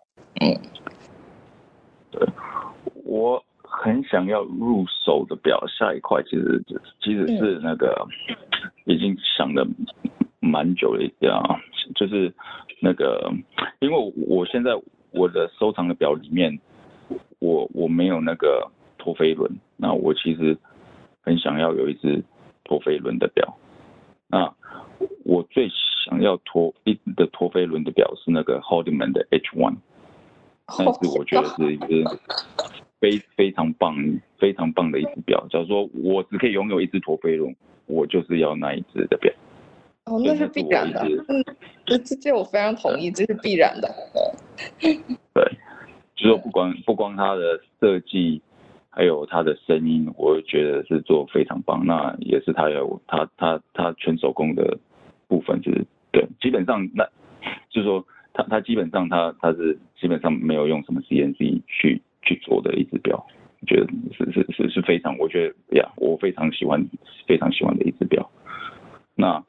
[0.41, 0.55] 嗯，
[2.11, 2.27] 对，
[3.05, 3.43] 我。
[3.83, 6.61] 很想要入手的表，下一块其实
[7.01, 8.05] 其实是那个
[8.85, 9.65] 已经想的
[10.39, 11.57] 蛮久了一点啊，
[11.95, 12.31] 就是
[12.79, 13.31] 那个，
[13.79, 14.71] 因为我现在
[15.11, 16.59] 我的收藏的表里面，
[17.39, 20.57] 我我没有那个陀飞轮，那我其实
[21.21, 22.23] 很想要有一只
[22.63, 23.57] 陀飞轮的表。
[24.27, 24.53] 那
[25.23, 25.69] 我最
[26.05, 29.77] 想要陀一的陀飞轮的表是那个 Holdeman 的 H One，
[30.65, 32.03] 但是我觉得是一只。
[33.01, 33.95] 非非常棒，
[34.37, 35.43] 非常棒的一只表。
[35.49, 37.55] 假如说我只可以拥有一只陀飞轮，
[37.87, 39.33] 我就是要那一只的表。
[40.11, 41.01] 哦，那是必然的。
[41.29, 41.43] 嗯，
[41.85, 43.89] 这这我非常同意，这是必然的。
[45.33, 45.43] 对，
[46.15, 48.41] 就是说不光不光它的设计，
[48.89, 51.85] 还有它的声音，我觉得是做非常棒。
[51.85, 54.77] 那也是它有它它它全手工的
[55.27, 57.05] 部分，就是对，基本上那
[57.69, 62.01] 就是说它它基本上它它是基本上没有用什么 CNC 去。
[62.23, 63.17] 去做的一只表，
[63.61, 66.79] 我觉得是是是是非常，我觉得呀，我非常喜欢，
[67.25, 68.29] 非常喜欢的一只表。
[69.15, 69.43] 那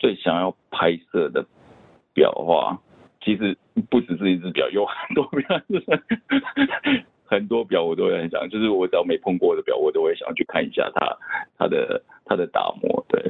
[0.00, 1.46] 最想要拍摄的
[2.14, 2.80] 表的话，
[3.20, 3.56] 其实
[3.90, 5.62] 不只是一只表，有很多表，
[7.26, 11.16] 很多表我都会很想，就是我只要没碰过的表，我都会想要去看一下它
[11.58, 13.04] 它的它的打磨。
[13.08, 13.22] 对，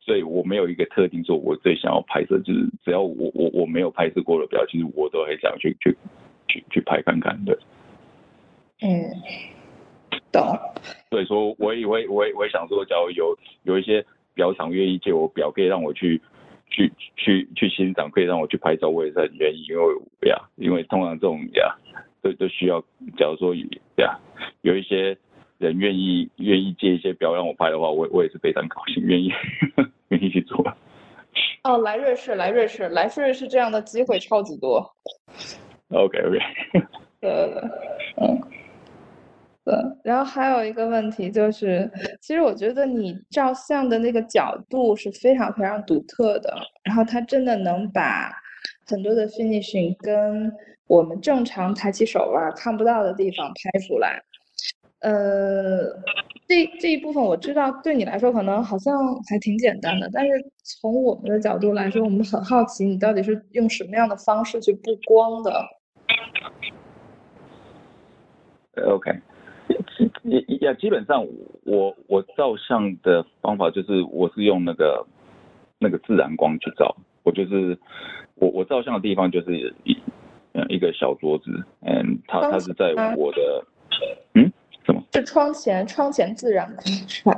[0.00, 5.96] 所以我没有一个特定说，我最想要拍摄，就是只要我我我没有拍摄过的表，其实我都很想去去
[6.46, 7.58] 去去拍看看的。
[8.80, 8.88] 嗯，
[10.32, 10.42] 懂。
[11.10, 14.04] 所以说，我也会，我也，我也想说，假如有有一些
[14.34, 16.20] 表厂愿意借我表，可以让我去
[16.70, 21.76] 去去去欣赏，可以让我去拍照，我也是很愿意，因为呀，因为通常这种呀，
[22.22, 22.80] 都都需要，
[23.16, 23.54] 假如说
[23.96, 24.18] 呀，
[24.62, 25.16] 有一些
[25.58, 29.30] 人愿意愿意借一些表让我拍的话，我我也是非常高兴，愿意
[30.08, 30.64] 愿意去做。
[31.64, 34.84] 哦，来瑞士，来瑞士，来瑞士这样的机会超级多。
[35.90, 36.38] OK OK。
[37.20, 37.60] 对对对，
[38.16, 38.40] 嗯，
[39.64, 39.74] 对。
[40.02, 48.32] 然后还有一个问题就是，其实我觉得你照相的那个角度是非常非常独特的，然后它真的能把
[48.86, 50.52] 很多的 finishing 跟
[50.86, 54.20] 我们正常抬起手腕看不到的地方拍出来。
[55.00, 55.82] 呃，
[56.46, 58.94] 这这一部分我知道对你来说可能好像
[59.28, 65.52] 还挺简单的，但是从我们的角度来说，我们很好奇你到底是用什么样的方式去布光的。
[68.86, 69.10] OK，
[70.22, 71.26] 也也基本上
[71.64, 75.06] 我我照相的方法就是我是用那个
[75.78, 77.78] 那个自然光去照，我就是
[78.36, 79.96] 我我照相的地方就是一
[80.52, 81.50] 嗯一个小桌子，
[81.80, 83.64] 嗯，它它是在我的
[84.34, 84.52] 嗯
[84.84, 85.02] 什么？
[85.12, 87.36] 是窗前窗前自然光是吧？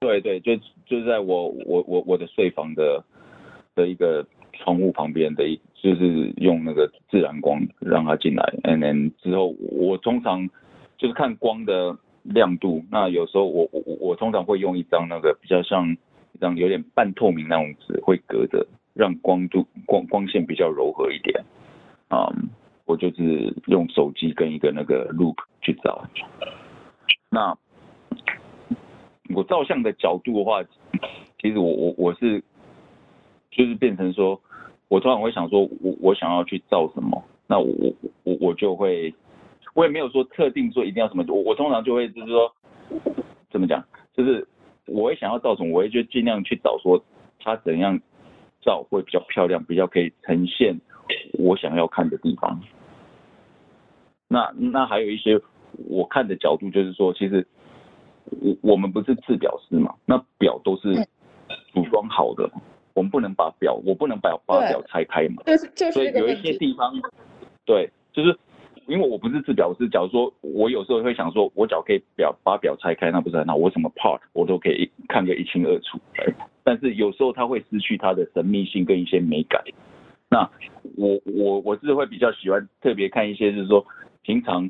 [0.00, 3.02] 对对，就就在我我我我的睡房的
[3.74, 5.60] 的一个窗户旁边的一。
[5.80, 10.50] 就是用那个自然光让它进来，and then 之后我通常
[10.98, 12.84] 就是看光的亮度。
[12.90, 15.90] 那有时候我我我通常会用一张那个比较像
[16.32, 21.42] 一张有点半透明那种纸，会隔着，让光度光光线比较柔和一点。
[22.08, 22.28] 啊、
[22.84, 26.04] 我就是用手机跟一个那个 loop 去照。
[27.30, 27.56] 那
[29.34, 30.62] 我照相的角度的话，
[31.40, 32.42] 其实我我我是
[33.50, 34.38] 就是变成说。
[34.90, 37.68] 我通常会想说，我我想要去照什么，那我
[38.24, 39.12] 我我就会，
[39.78, 42.52] 我也没有说特定说一定要什么，我我通常就会就是说，
[43.48, 43.80] 怎么讲，
[44.12, 44.44] 就是
[44.86, 47.00] 我会想要造什么，我会就尽量去找说
[47.38, 47.96] 它怎样
[48.60, 50.76] 照会比较漂亮，比较可以呈现
[51.34, 52.60] 我想要看的地方。
[54.26, 55.40] 那那还有一些
[55.88, 57.46] 我看的角度，就是说，其实
[58.30, 60.92] 我我们不是制表师嘛，那表都是
[61.72, 62.50] 组装好的。
[62.94, 66.92] 我们不能把表，我不能把把表拆开嘛，就是就是，所以有一些地方，
[67.64, 68.36] 对，就是
[68.88, 73.54] 因为我不是制表师，假如说我有时候会想说，我只要可以表把表拆开，那不是很好？
[73.54, 76.00] 我什么 part 我都可以看个一清二楚，
[76.64, 79.62] 但是有时候它会失去它的神秘性跟一些美感。
[80.30, 80.50] 那
[80.96, 83.84] 我我我是会比较喜欢特别看一些，就是说
[84.22, 84.68] 平常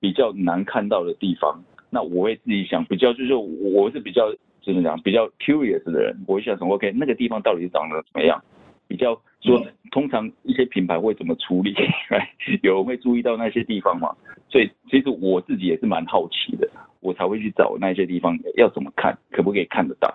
[0.00, 4.32] 比较难看到的地方，那我会自己想比较，就是我是比较。
[4.64, 8.42] 怎么讲比较 curious 的人，我会想说，OK，那个地方到底长得怎么样？
[8.88, 11.74] 比较说，通常一些品牌会怎么处理？
[12.62, 14.14] 有人会注意到那些地方吗？
[14.48, 16.68] 所以其实我自己也是蛮好奇的，
[17.00, 20.14] 我才会去找那些地方要怎么看，可不可以看得到？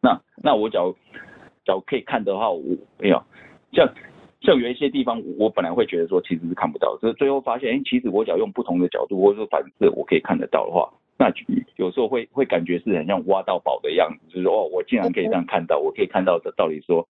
[0.00, 0.94] 那那我找
[1.64, 2.62] 找可以看的话，我
[2.98, 3.22] 没有
[3.72, 3.88] 像
[4.40, 10.88] 像有一些地方，我本来会觉得说其实是看不到，就是最后发现，哎，其实我只要用不同的角度或者说反射，我可以看得到的话。
[11.20, 11.32] 那
[11.74, 17.06] 有时候会会感觉是很像挖到宝的样子，就是说哦，我竟然可以这样看到，我可以看到的到底说，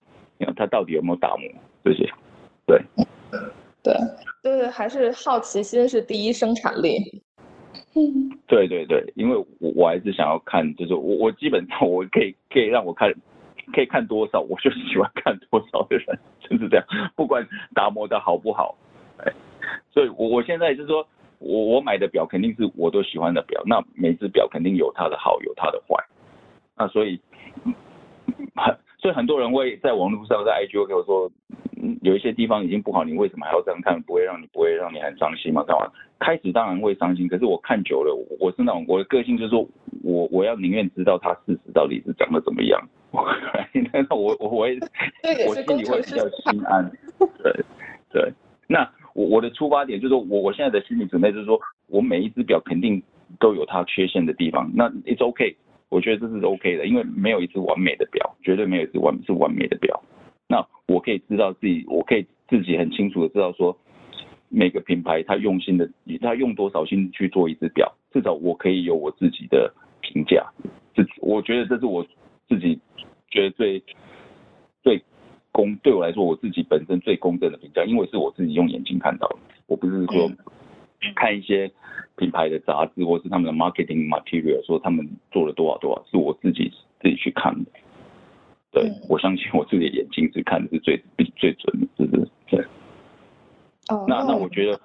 [0.57, 1.49] 它到底有没有打磨
[1.85, 2.09] 这些？
[2.67, 2.81] 对，
[3.83, 3.95] 对，
[4.43, 7.23] 就是还是好奇心是第一生产力。
[7.95, 13.13] 嗯，对对对，因为我我还是想要看，就是我我基本上我可以可以让我看，
[13.73, 16.85] 可以看多少，我就喜欢看多少的人，就是这样，
[17.17, 18.77] 不管打磨的好不好，
[19.19, 19.33] 哎，
[19.91, 21.07] 所以我我现在就是说。
[21.41, 25.95] 我我买的表肯定是我都喜欢的表，那每只表肯定有它的好，有它的坏，
[26.77, 27.21] 那所以
[28.57, 28.77] 很
[29.09, 31.31] 所以很多人会在网络上在 igo 给我说，
[31.83, 33.99] 嗯，有一些地方已经不好，你为什么还要这样看？
[34.03, 35.65] 不会让你不会让你很伤心吗？
[35.67, 35.91] 干嘛？
[36.19, 39.67] 开始当然会伤心，可是我看久了，我是那种我的个性就是说
[40.05, 42.79] 我我要宁愿知道它事实到底是长得怎么样，
[43.95, 44.79] 那我我我 也
[45.49, 46.91] 我心里会比较心安，
[47.43, 47.65] 对
[48.13, 48.31] 对，
[48.67, 48.87] 那。
[49.15, 53.03] 我我的出发点就是说，我我现在的心理准备就是说，我每一只表肯定
[53.41, 55.57] 都有它缺陷的地方，那 it's OK，
[55.89, 60.03] 我觉得这是 OK 的，因为没有一只完美的表，绝对没有一只完是完美的表。
[60.49, 63.77] 那我可以知道自己，我可以自己很清楚的知道说，
[64.49, 70.47] 每个品牌它用心的，它用多少心去做一只表，至少我可以有我自己的评价。
[70.95, 72.07] 这我觉得这是我
[72.49, 72.79] 自己
[73.31, 73.83] 觉得最
[74.83, 75.03] 最。
[75.51, 80.31] 公对我来说，我自己本身最公正的评价，因为是我自己用眼睛看到的，我不是说
[81.15, 81.71] 看一些
[82.17, 87.71] 品牌的杂志或是他们的 marketing material 说他们做了多少多少，是我自己自己去看的。
[88.71, 91.03] 对，我相信我自己的眼睛是看的是最
[91.37, 92.29] 最准的，是不是？
[92.51, 92.65] 对。
[93.89, 94.05] 哦。
[94.09, 94.81] 那那我觉得，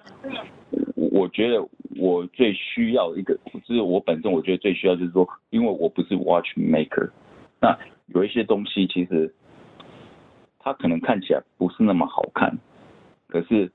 [0.96, 3.38] 我觉得我最需要一个，
[3.68, 7.10] 就是我本身我觉得最需要就是说，因为我不是 watchmaker，
[7.60, 9.34] 那有一些东西其实。
[10.66, 12.58] 它可能看起来不是那么好看，
[13.28, 13.70] 可是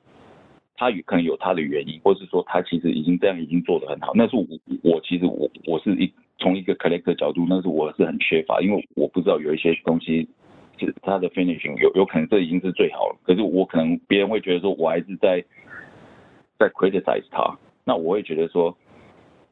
[0.78, 4.12] 它可能有他的原因，或是说他其实已经这样已经做得很好。
[4.14, 4.46] 那是我
[4.84, 10.28] 我其实我我是一从一个 collector 角度，那是我是很缺乏，因为我不知道有一些东西
[11.02, 15.44] 他的 finishing 有有可能这已经是最好了，可是我可能别人会觉得说我还是在
[16.56, 18.76] 在 criticize 他，那我会觉得说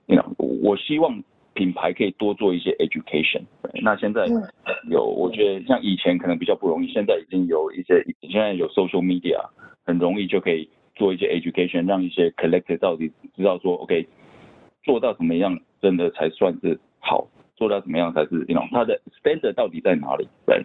[0.06, 1.20] ，you know, 我希望
[1.54, 3.42] 品牌可以多做一些 education。
[3.82, 4.26] 那现在
[4.88, 9.44] 有，我觉得像以前可能比较不容易，现在已经有一些，现在有 social media，
[9.84, 14.08] 很容易就可以做一些 education，让一些 collector 到底知道说，OK，
[14.82, 17.28] 做到怎么样真的才算是好。
[17.54, 18.44] 做到怎么样才是？
[18.46, 20.28] 你 you know 它的 standard 到底在哪里？
[20.44, 20.62] 对，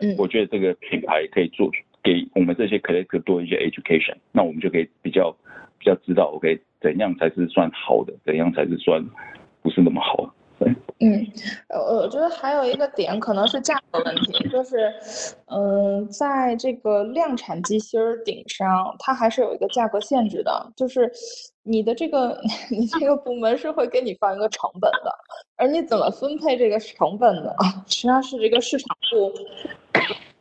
[0.00, 1.70] 嗯，我觉得这个品牌可以做
[2.02, 5.34] 给我们这些 collector 多一些 education，那我们就可以比较
[5.78, 9.02] 比较知道，OK，怎样才是算好的，怎样才是算
[9.62, 10.34] 不是那么好。
[11.00, 11.24] 嗯，
[11.68, 14.92] 呃，我觉得还有一个点可能是价格问题，就是，
[15.46, 21.08] 嗯、在这个量产机芯儿顶上，它还是有一个价格限制的，就是
[21.62, 22.40] 你的这个
[22.70, 25.14] 你这个部门是会给你放一个成本的，
[25.56, 27.52] 而你怎么分配这个成本呢？
[27.86, 29.32] 实际上是这个市场部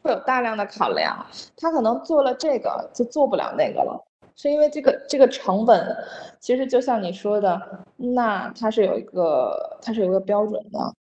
[0.01, 1.23] 会有大量的考量，
[1.55, 4.06] 他可能做了这个就做不了那个了。
[4.37, 5.93] 是因为这个这个成本，
[6.39, 7.59] 其实就像你说的，
[7.95, 10.93] 那它是有一个它是有一个标准的。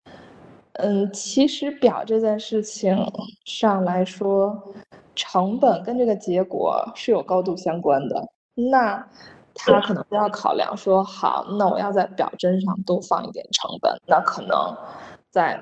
[0.75, 2.97] 嗯，其实表这件事情
[3.45, 4.61] 上来说，
[5.15, 8.25] 成本跟这个结果是有高度相关的。
[8.55, 9.05] 那
[9.55, 14.57] 他可能就要考量说，好，那我要在表针上多放一点成本，那可能
[15.31, 15.61] 在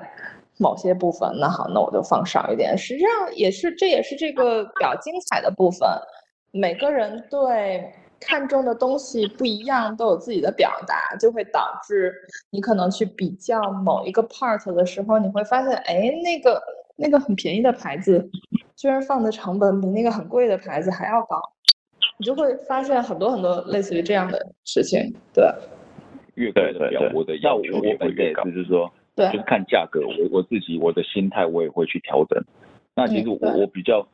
[0.57, 2.75] 某些部分，那好，那我就放少一点。
[2.75, 5.87] 实际上也是，这也是这个表精彩的部分。
[6.55, 7.83] 每个人对
[8.19, 12.13] 看重的东西不一样，都有自己的表达，就会导致
[12.51, 16.61] 你可能去比较某一个 part 的时候，你会发现，哎，那个
[16.95, 18.29] 那个很便宜的牌子，
[18.75, 21.41] 居然放的成本比那个很贵的牌子还要高，
[22.19, 25.11] 你就会发现很多很多类似于这样的事情。
[25.33, 25.43] 对，
[26.35, 32.39] 越贵的表，我的要求也会越高，就是说，对，就是看价格，我我自己我的心态我也会去调整。
[32.95, 34.07] 那其实我、嗯、我比较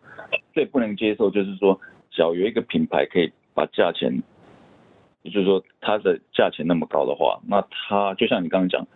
[0.53, 1.77] 最不能接受就是说。
[2.11, 4.21] 只要有一个品牌可以把价钱，
[5.21, 8.87] 也就是说它的价钱那么高的话，那它就像你刚刚讲，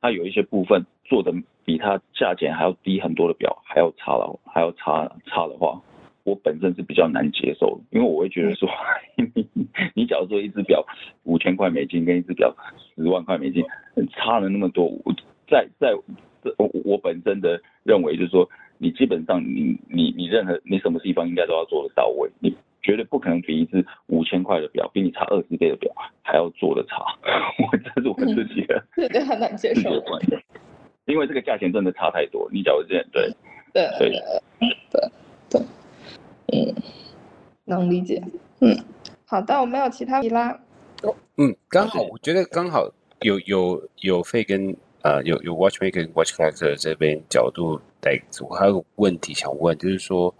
[0.00, 1.32] 它有一些部分做的
[1.64, 5.80] 比它价钱还要低很多的表还要差了，还要差差的话，
[6.24, 8.68] 我本身是比较难接受，因为我会觉得说，
[9.16, 9.46] 你
[9.94, 10.84] 你假如说一只表
[11.24, 12.54] 五千块美金跟一只表
[12.96, 13.64] 十万块美金
[14.12, 15.14] 差了那么多，我
[15.48, 15.94] 在在
[16.56, 18.48] 我我本身的认为就是说。
[18.82, 22.52] 你基本上你，你你你任何你什么地方应该都要做的到位，你
[22.82, 25.88] 绝对不可能比一只五千块的表，比你差二十倍的表
[26.20, 26.96] 还要做的差。
[27.62, 29.88] 我这是我自己的，对对，很难接受。
[31.04, 32.50] 因为这个价钱真的差太多。
[32.52, 33.30] 你假如这样，对
[33.72, 34.10] 对对
[34.90, 35.10] 对
[35.48, 35.62] 对，
[36.52, 36.74] 嗯，
[37.66, 38.20] 能理解。
[38.60, 38.76] 嗯，
[39.24, 40.58] 好的，我没有其他提啦。
[41.36, 44.76] 嗯，刚好，我觉得刚好有有有费跟。
[45.02, 50.32] 呃，有有 watchmaker watch collector 这边角度来，我还有个问题想问，就是说，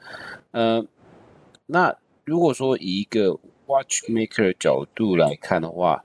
[0.53, 0.85] 呃，
[1.67, 3.37] 那如果说以一个
[3.67, 6.05] watchmaker 角度来看的话，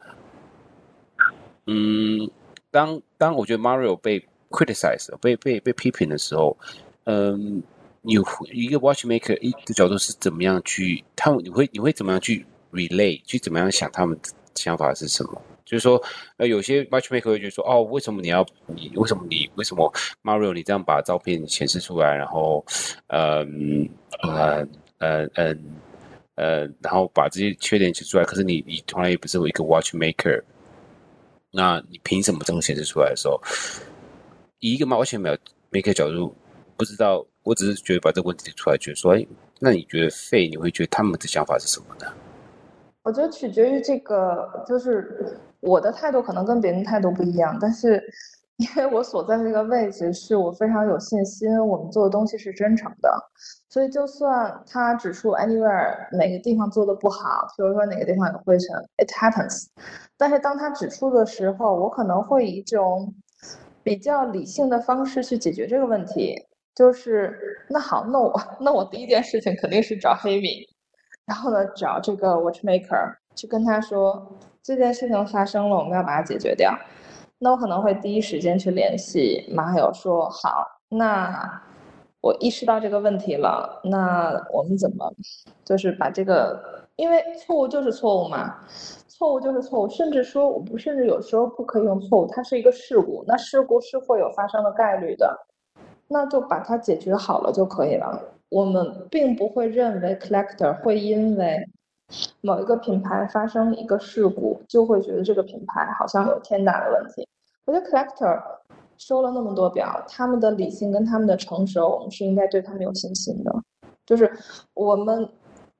[1.67, 2.29] 嗯，
[2.71, 6.57] 当当我觉得 Mario 被 criticize 被被被批评的时候，
[7.03, 7.61] 嗯，
[8.01, 8.13] 你
[8.51, 15.41] 一个 watchmaker 一个角度是怎么样去，他们你会你会怎么样去 relay，去怎么样想他们的想法是什么？
[15.67, 16.01] 就是说，
[16.37, 18.89] 呃，有些 watchmaker 会觉得说，哦，为什么你要你？
[18.95, 19.49] 为什么你？
[19.55, 19.93] 为什么
[20.23, 22.65] Mario 你这样把照片显示出来，然后，
[23.07, 23.45] 呃，
[24.23, 24.65] 呃，
[24.99, 25.55] 呃，呃，
[26.35, 28.23] 呃，然后把这些缺点写出来？
[28.23, 30.41] 可是你你从来也不是我一个 watchmaker，
[31.51, 33.37] 那你凭什么这么显示出来的时候，
[34.59, 36.33] 以一个 watchmaker 角度，
[36.77, 39.27] 不知道，我只是觉得把这个问题提出来，觉得说，哎，
[39.59, 42.13] 那你觉得费，你会觉得他们的想法是什么呢？
[43.07, 48.03] 我觉得取决于这个，就是我的态度可能跟别人态度不一样，但是
[48.57, 53.09] 因为我所在的这个位置，是我非常有信心，我们做的东西是真诚的，
[53.69, 59.67] 所以就算他指出 anywhere 哪个地方做的不好，比如说哪个地方有灰尘，it happens，
[60.17, 63.15] 但是当他指出的时候，我可能会以一种
[63.83, 66.35] 比较理性的方式去解决这个问题，
[66.75, 67.33] 就是
[67.69, 70.67] 那好，那我那我第一件事情肯定是找黑米。
[71.27, 74.31] 然后呢，找这个 watchmaker 去跟他说
[74.63, 76.73] 这件事情发生了，我们要把它解决掉。
[77.37, 81.61] 那我可能会第一时间去联系马友说，好，那
[82.21, 85.13] 我意识到这个问题了，那我们怎么
[85.63, 88.55] 就是把这个，因为错误就是错误嘛，
[89.07, 95.37] 错误就是错误，甚至说我不，甚至有时候不可以用错误，它是一个事故，那事故是会有发生的概率的，
[96.07, 98.19] 那就把它解决好了就可以了。
[98.49, 101.67] 我们并不会认为 collector 会因为
[102.41, 107.27] 某一个品牌发生一个事故，就会觉得这个品牌好像有天大的问题。
[107.65, 108.41] 我觉得 collector
[108.97, 113.53] 收了那么多表，他们的理性跟他们的成熟，我们是应该对他们有信心的。
[114.05, 114.31] 就是
[114.73, 115.29] 我们，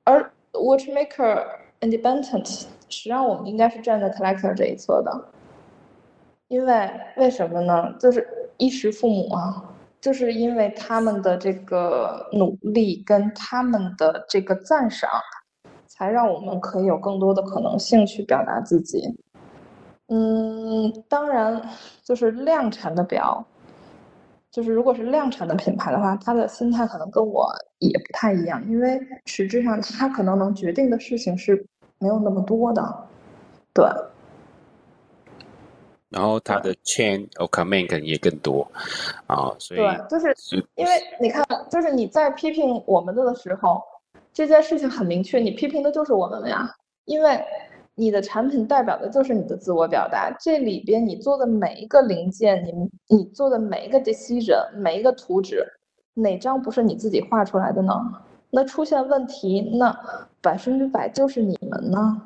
[0.04, 1.46] 而 Watchmaker
[1.80, 5.24] Independent，实际上我们应该是站在 Collector 这一侧的，
[6.48, 7.94] 因为为什么呢？
[7.98, 9.64] 就是衣食父母啊，
[10.08, 15.10] 就是因为他们的这个努力跟他们的这个赞赏，
[15.86, 19.02] 才让我们可以有更多的可能性去表达自己。
[20.06, 21.60] 嗯，当然，
[22.02, 23.46] 就是量产的表，
[24.50, 27.46] 就是如果是量产的品牌的话，他的心态可能跟我
[27.78, 31.66] 也不太一样，因为实质上他可能能决定的事情是
[31.98, 32.82] 没有那么多的，
[33.74, 33.84] 对。
[36.10, 38.66] 然后它的 chain of command 可能也更多
[39.26, 40.34] 啊，所以对，就是
[40.76, 43.82] 因为你看，就是你在批评我们的的时候，
[44.32, 46.70] 这件事情很明确，你批评的就是我们了呀，
[47.04, 47.44] 因为。
[48.00, 52.72] 你的产品代表的就是你的自我表达，这里边你做的每一个零件，你
[53.08, 55.66] 你做的每一个 decision，每一个图纸，
[56.14, 57.92] 哪张不是你自己画出来的呢？
[58.50, 59.92] 那出现问题，那
[60.40, 62.22] 百分之百就是你们呢，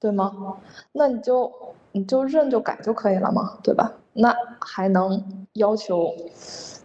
[0.00, 0.56] 对吗？
[0.90, 1.48] 那你就
[1.92, 3.92] 你就认就改就可以了嘛，对吧？
[4.14, 6.08] 那还能要求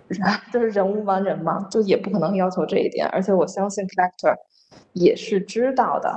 [0.08, 0.22] 人
[0.54, 4.36] 就是人无完人嘛，就也不可能要求这一点，而且我相信 collector
[4.94, 6.14] 也是知道的。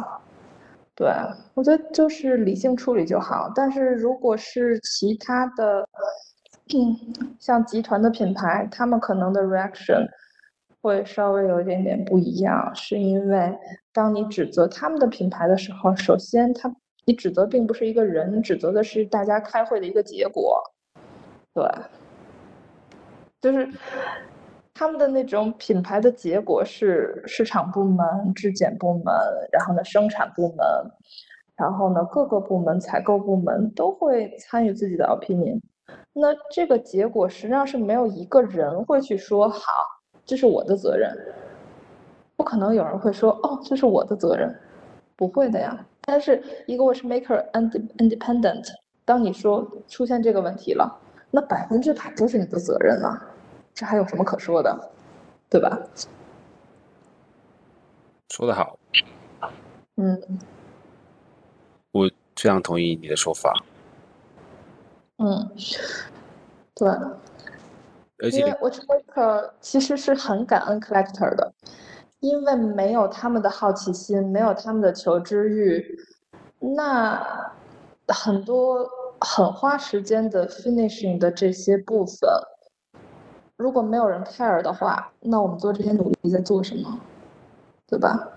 [0.95, 1.09] 对，
[1.55, 3.51] 我觉得就是理性处理就好。
[3.55, 5.89] 但是如果是其他的，
[6.75, 6.97] 嗯，
[7.39, 10.07] 像集团的品牌，他们可能的 reaction
[10.83, 13.57] 会稍微有一点点不一样，是因为
[13.93, 16.71] 当你指责他们的品牌的时候，首先他
[17.11, 20.63] 你指责并不是一个人，你指责的是大家开会的一个结果。
[21.53, 21.65] 对，
[23.41, 23.69] 就是。
[24.73, 29.15] 他们的那种品牌的结果是市场部门、质检部门，
[29.53, 30.67] 然后呢生产部门，
[31.55, 35.61] 然后呢各个部门、采购部门都会参与自己的 opinion。
[36.15, 39.71] 那这个结果实际上是没有一个人会去说好，
[40.25, 41.15] 这是我的责任。
[42.37, 44.51] 不可能有人会说哦，这是我的责任，
[45.15, 45.77] 不会的呀。
[46.11, 48.67] 但是一个 watchmaker and independent，
[49.05, 51.01] 当你说出现这个问题了，
[51.31, 53.17] 那百分之百都是你的责任了。
[53.73, 54.91] 这还有什么可说的，
[55.49, 55.79] 对吧？
[58.31, 58.77] 说得好。
[59.99, 60.21] 嗯，
[61.93, 63.55] 我非常同意你的说法。
[65.19, 65.49] 嗯，
[66.75, 66.89] 对。
[68.19, 71.53] 而且，Watchmaker 其实是很感恩 Collector 的，
[72.21, 75.99] 因为没有他们的好奇心，没有他们的求知欲，
[76.59, 77.21] 那
[78.09, 78.89] 很多
[79.21, 82.31] 很花时间的 finishing 的这些部分。
[83.57, 86.99] 如果没有人 care 的话，那我们做这些努力在做什么？
[87.87, 88.29] 对吧？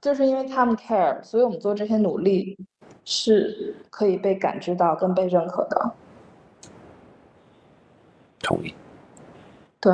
[0.00, 2.58] 就是因为他们 care，所以我们做这些努力
[3.04, 5.92] 是可以被感知到跟被认可的。
[8.40, 8.74] 同意。
[9.80, 9.92] 对。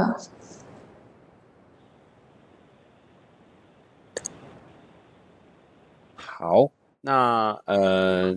[6.40, 6.72] 好，
[7.02, 8.34] 那呃，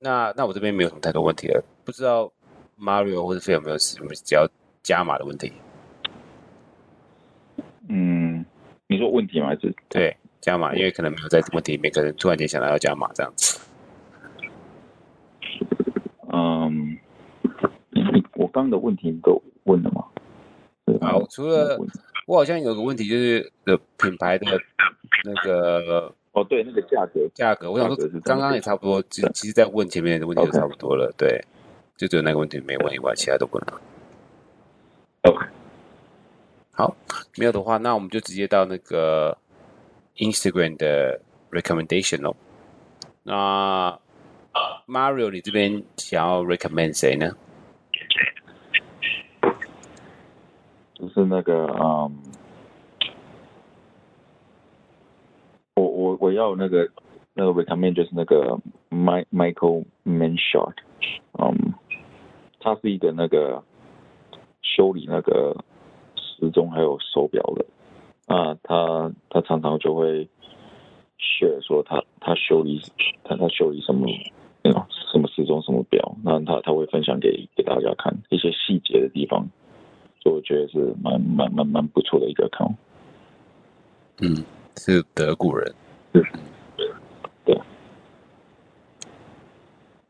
[0.00, 2.32] 那那我这边没有什么太多问题了，不知道。
[2.76, 4.44] Mario 或者 Phil 有没有什么只要
[4.82, 5.52] 加码的问题？
[7.88, 8.44] 嗯，
[8.88, 9.48] 你说问题吗？
[9.48, 10.74] 还是对加码？
[10.74, 13.60] 因为可能没有在问题里面，可能突然间想到要加码这样子。
[16.32, 16.98] 嗯，
[18.34, 20.04] 我刚刚的问题都问了吗？
[21.02, 21.78] 好，除了
[22.30, 24.46] 我好像有个问题，就是的品牌的
[25.24, 31.44] 那个哦，对，那个价格价格，我想说刚刚也差不多，其其实在问前面的问题就差不多了，对。
[31.96, 33.66] 就只有那个问题没问以外，其他都不能。
[35.22, 35.44] OK，
[36.70, 36.96] 好，
[37.36, 39.36] 没有的话，那我们就直接到那个
[40.16, 41.20] Instagram 的
[41.50, 42.36] recommendation 喽。
[43.24, 43.98] 那
[44.86, 47.36] Mario，你这边想要 recommend 谁呢？
[51.00, 52.12] 就是那个，嗯，
[55.74, 56.88] 我我我要那个
[57.34, 58.58] 那个 recommend 就是那个
[58.90, 60.74] Michael man shot
[61.38, 61.74] 嗯。
[62.62, 63.64] 他是一个那个
[64.60, 65.56] 修理那个
[66.14, 67.64] 时钟还有手表的
[68.26, 70.28] 啊，他他常常就会
[71.18, 72.78] share 说他他修理
[73.24, 74.06] 他他修理什么
[74.62, 79.48] 那种什么时钟什么表，那他他会分享给给大家看一些细节的地方，
[80.30, 82.74] 所以我觉得是蛮蛮蛮蛮不错的一个 account。
[84.20, 84.44] 嗯，
[84.76, 85.74] 是德国人。
[87.44, 87.60] 对。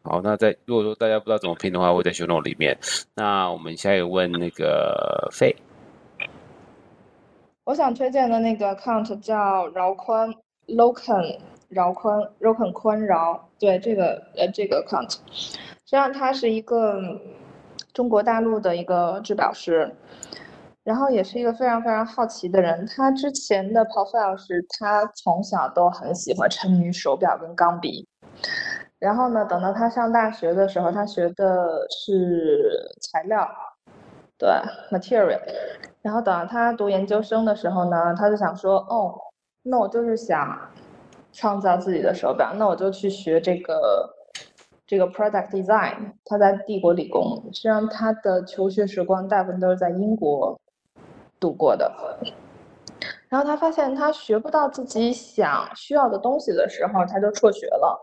[0.02, 2.76] 好，那在如果说大家不知道怎么拼的话，会在 show note 里面。
[3.14, 5.54] 那我们下一个问那个费。
[7.64, 10.34] 我想推荐的那个 account 叫饶宽
[10.66, 17.00] Loken 饶宽，Roken 宽饶，对这个呃这个 account，实际上它是一个
[18.00, 19.94] 中国大陆的一个制表师，
[20.84, 22.86] 然后也是一个非常非常好奇的人。
[22.86, 28.08] 他之前的 profile 是他从小都很喜欢沉迷手表跟钢笔，
[28.98, 33.46] 然后呢，等到他上大学的时候，他学的是材料，
[34.38, 34.48] 对
[34.90, 35.38] material，
[36.00, 39.14] 然后等到他读研究生的时候呢，他就想说，哦，
[39.62, 40.58] 那我就是想。
[41.32, 44.12] 创造自己的手表，那我就去学这个
[44.90, 46.14] 这个 product design。
[46.24, 50.60] 他在帝国理工，实际上他的求学时光大部分都是在英国
[51.38, 51.88] 度过的。
[53.28, 57.96] 然后他发现他学不到自己想需要的东西的时候，他就辍学了。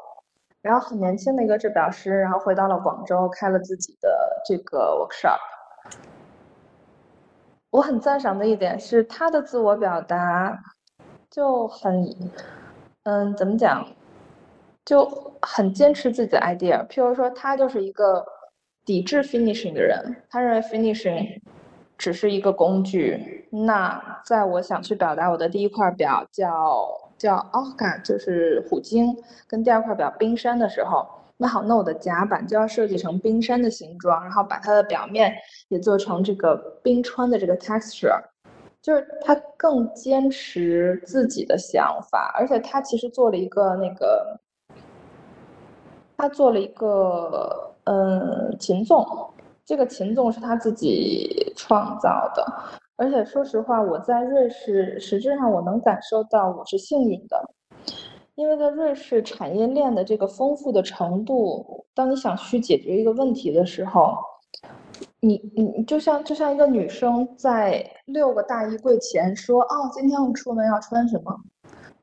[0.62, 5.40] 然后很年轻的一个制表师，然后回到了广州，开了自己的这个 workshop。
[7.70, 10.58] 我很赞赏的一点是他的自我表达
[11.30, 12.10] 就很。
[13.04, 13.86] 嗯，怎么讲，
[14.88, 15.06] 就
[15.42, 16.88] 很坚持自己的 idea。
[16.88, 18.26] 譬如说，他就是一个
[18.86, 21.42] 抵制 finishing 的人，他认为 finishing
[21.98, 23.50] 只是一个工具。
[23.52, 29.14] 那在我想去表达我的第一块表叫叫 Orca，就是虎鲸，
[29.46, 35.36] 跟第二块表冰山的时候，那好，那我的甲板就要设计成冰山的形状，然后把它的表面
[35.68, 38.24] 也做成这个冰川的这个 texture。
[38.82, 44.40] 就是他更坚持自己的想法，而且他其实做了一个那个，
[46.18, 49.06] 他做了一个嗯琴纵，
[49.66, 52.46] 这个琴纵是他自己创造的，
[52.96, 57.42] 而且说实话，我在瑞士实质上我能感受到我是幸运的，
[58.36, 64.16] 因为在瑞士产业链的这个丰富的程度，当你想去解决一个问题的时候。
[65.20, 71.36] 你你就像就像一个女生在六个大衣柜前说哦，今天我出门要穿什么，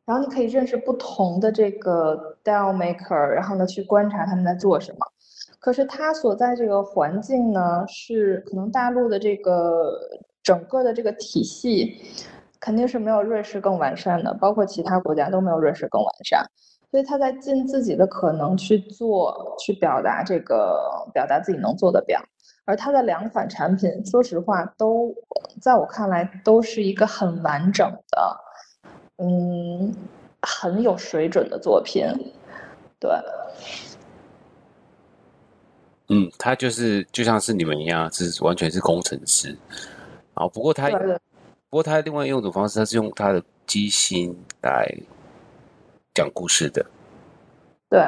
[0.06, 4.98] 然后你可以认识不同的这个 dial maker，然后呢去观察他们在做什么。
[5.58, 9.98] 可是他所在这个环境呢，是可能大陆的这个
[10.42, 12.02] 整个的这个体系
[12.60, 16.44] 肯定是没有瑞士更完善的，包括其他国家都没有瑞士更完善，
[16.90, 20.78] 所以他在尽自己的可能去做，去表达这个
[21.14, 22.20] 表达自己能做的表。
[22.66, 25.14] 而它的两款产品，说实话，都
[25.60, 28.36] 在我看来都是一个很完整的，
[29.18, 29.94] 嗯，
[30.42, 32.04] 很有水准的作品。
[32.98, 33.10] 对，
[36.08, 39.56] 嗯，他就是就像是你们一样，是完全是工程师。
[40.34, 44.88] 啊，不过他，不过他另外用的方式，他是用他的机芯来
[46.12, 46.84] 讲故事的。
[47.88, 48.00] 对。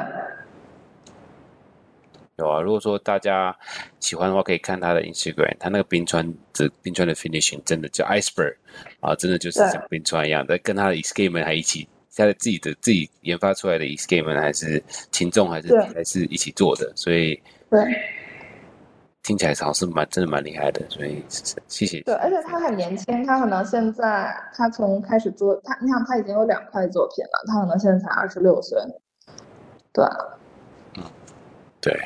[2.37, 3.55] 有啊，如果说大家
[3.99, 6.23] 喜欢的话，可以看他的 Instagram，他那个冰川
[6.53, 8.55] 的冰川的 finishing 真的叫 iceberg
[8.99, 14.81] 啊，真的就是像冰川一样的，跟他的 escapement 还一起，他的自己的自己研发出来的 escapement 还是
[15.11, 17.83] 轻重还是还是一起做的，所以对，
[19.23, 21.25] 听起来好像是蛮真的蛮厉害的，所以
[21.67, 22.01] 谢谢。
[22.01, 28.79] 对，而且他很年轻，他可能现在他从开始做他，你想他已经有两块作品了，他可能现在才二十六岁，
[29.91, 30.05] 对。
[31.87, 31.99] 对，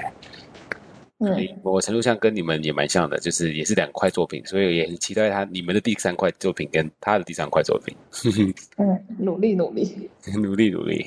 [1.19, 7.95] 嗯，我程度上跟你们也蛮像的，就是也是两块作品，所以也很期待他你们的第三块作品跟他的第三块作品。
[8.77, 10.09] 嗯，努力努力，
[10.41, 11.05] 努力努力。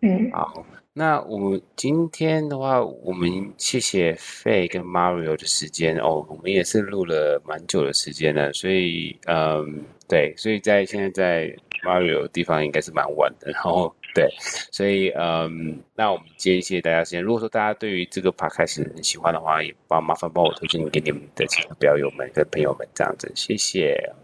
[0.00, 5.96] 嗯，好，那我们今天的话，我们谢谢 Faye 跟 Mario 的时间。
[5.96, 13.94] 哦，我们也是录了蛮久的时间了，所以嗯，对，所以在现在在 Mario 的地方应该是蛮晚的，然后。
[14.14, 14.32] 对，
[14.70, 17.20] 所以嗯，那我们今天谢谢大家时间。
[17.20, 24.14] 如果说大家对于这个 podcast 很喜欢的话，也帮麻烦帮我推荐给你们的其他表友们跟朋友们，这样子，谢谢。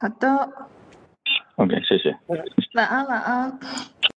[0.00, 0.28] 好的。
[1.54, 2.18] OK，谢谢。
[2.74, 4.15] 晚安，晚安。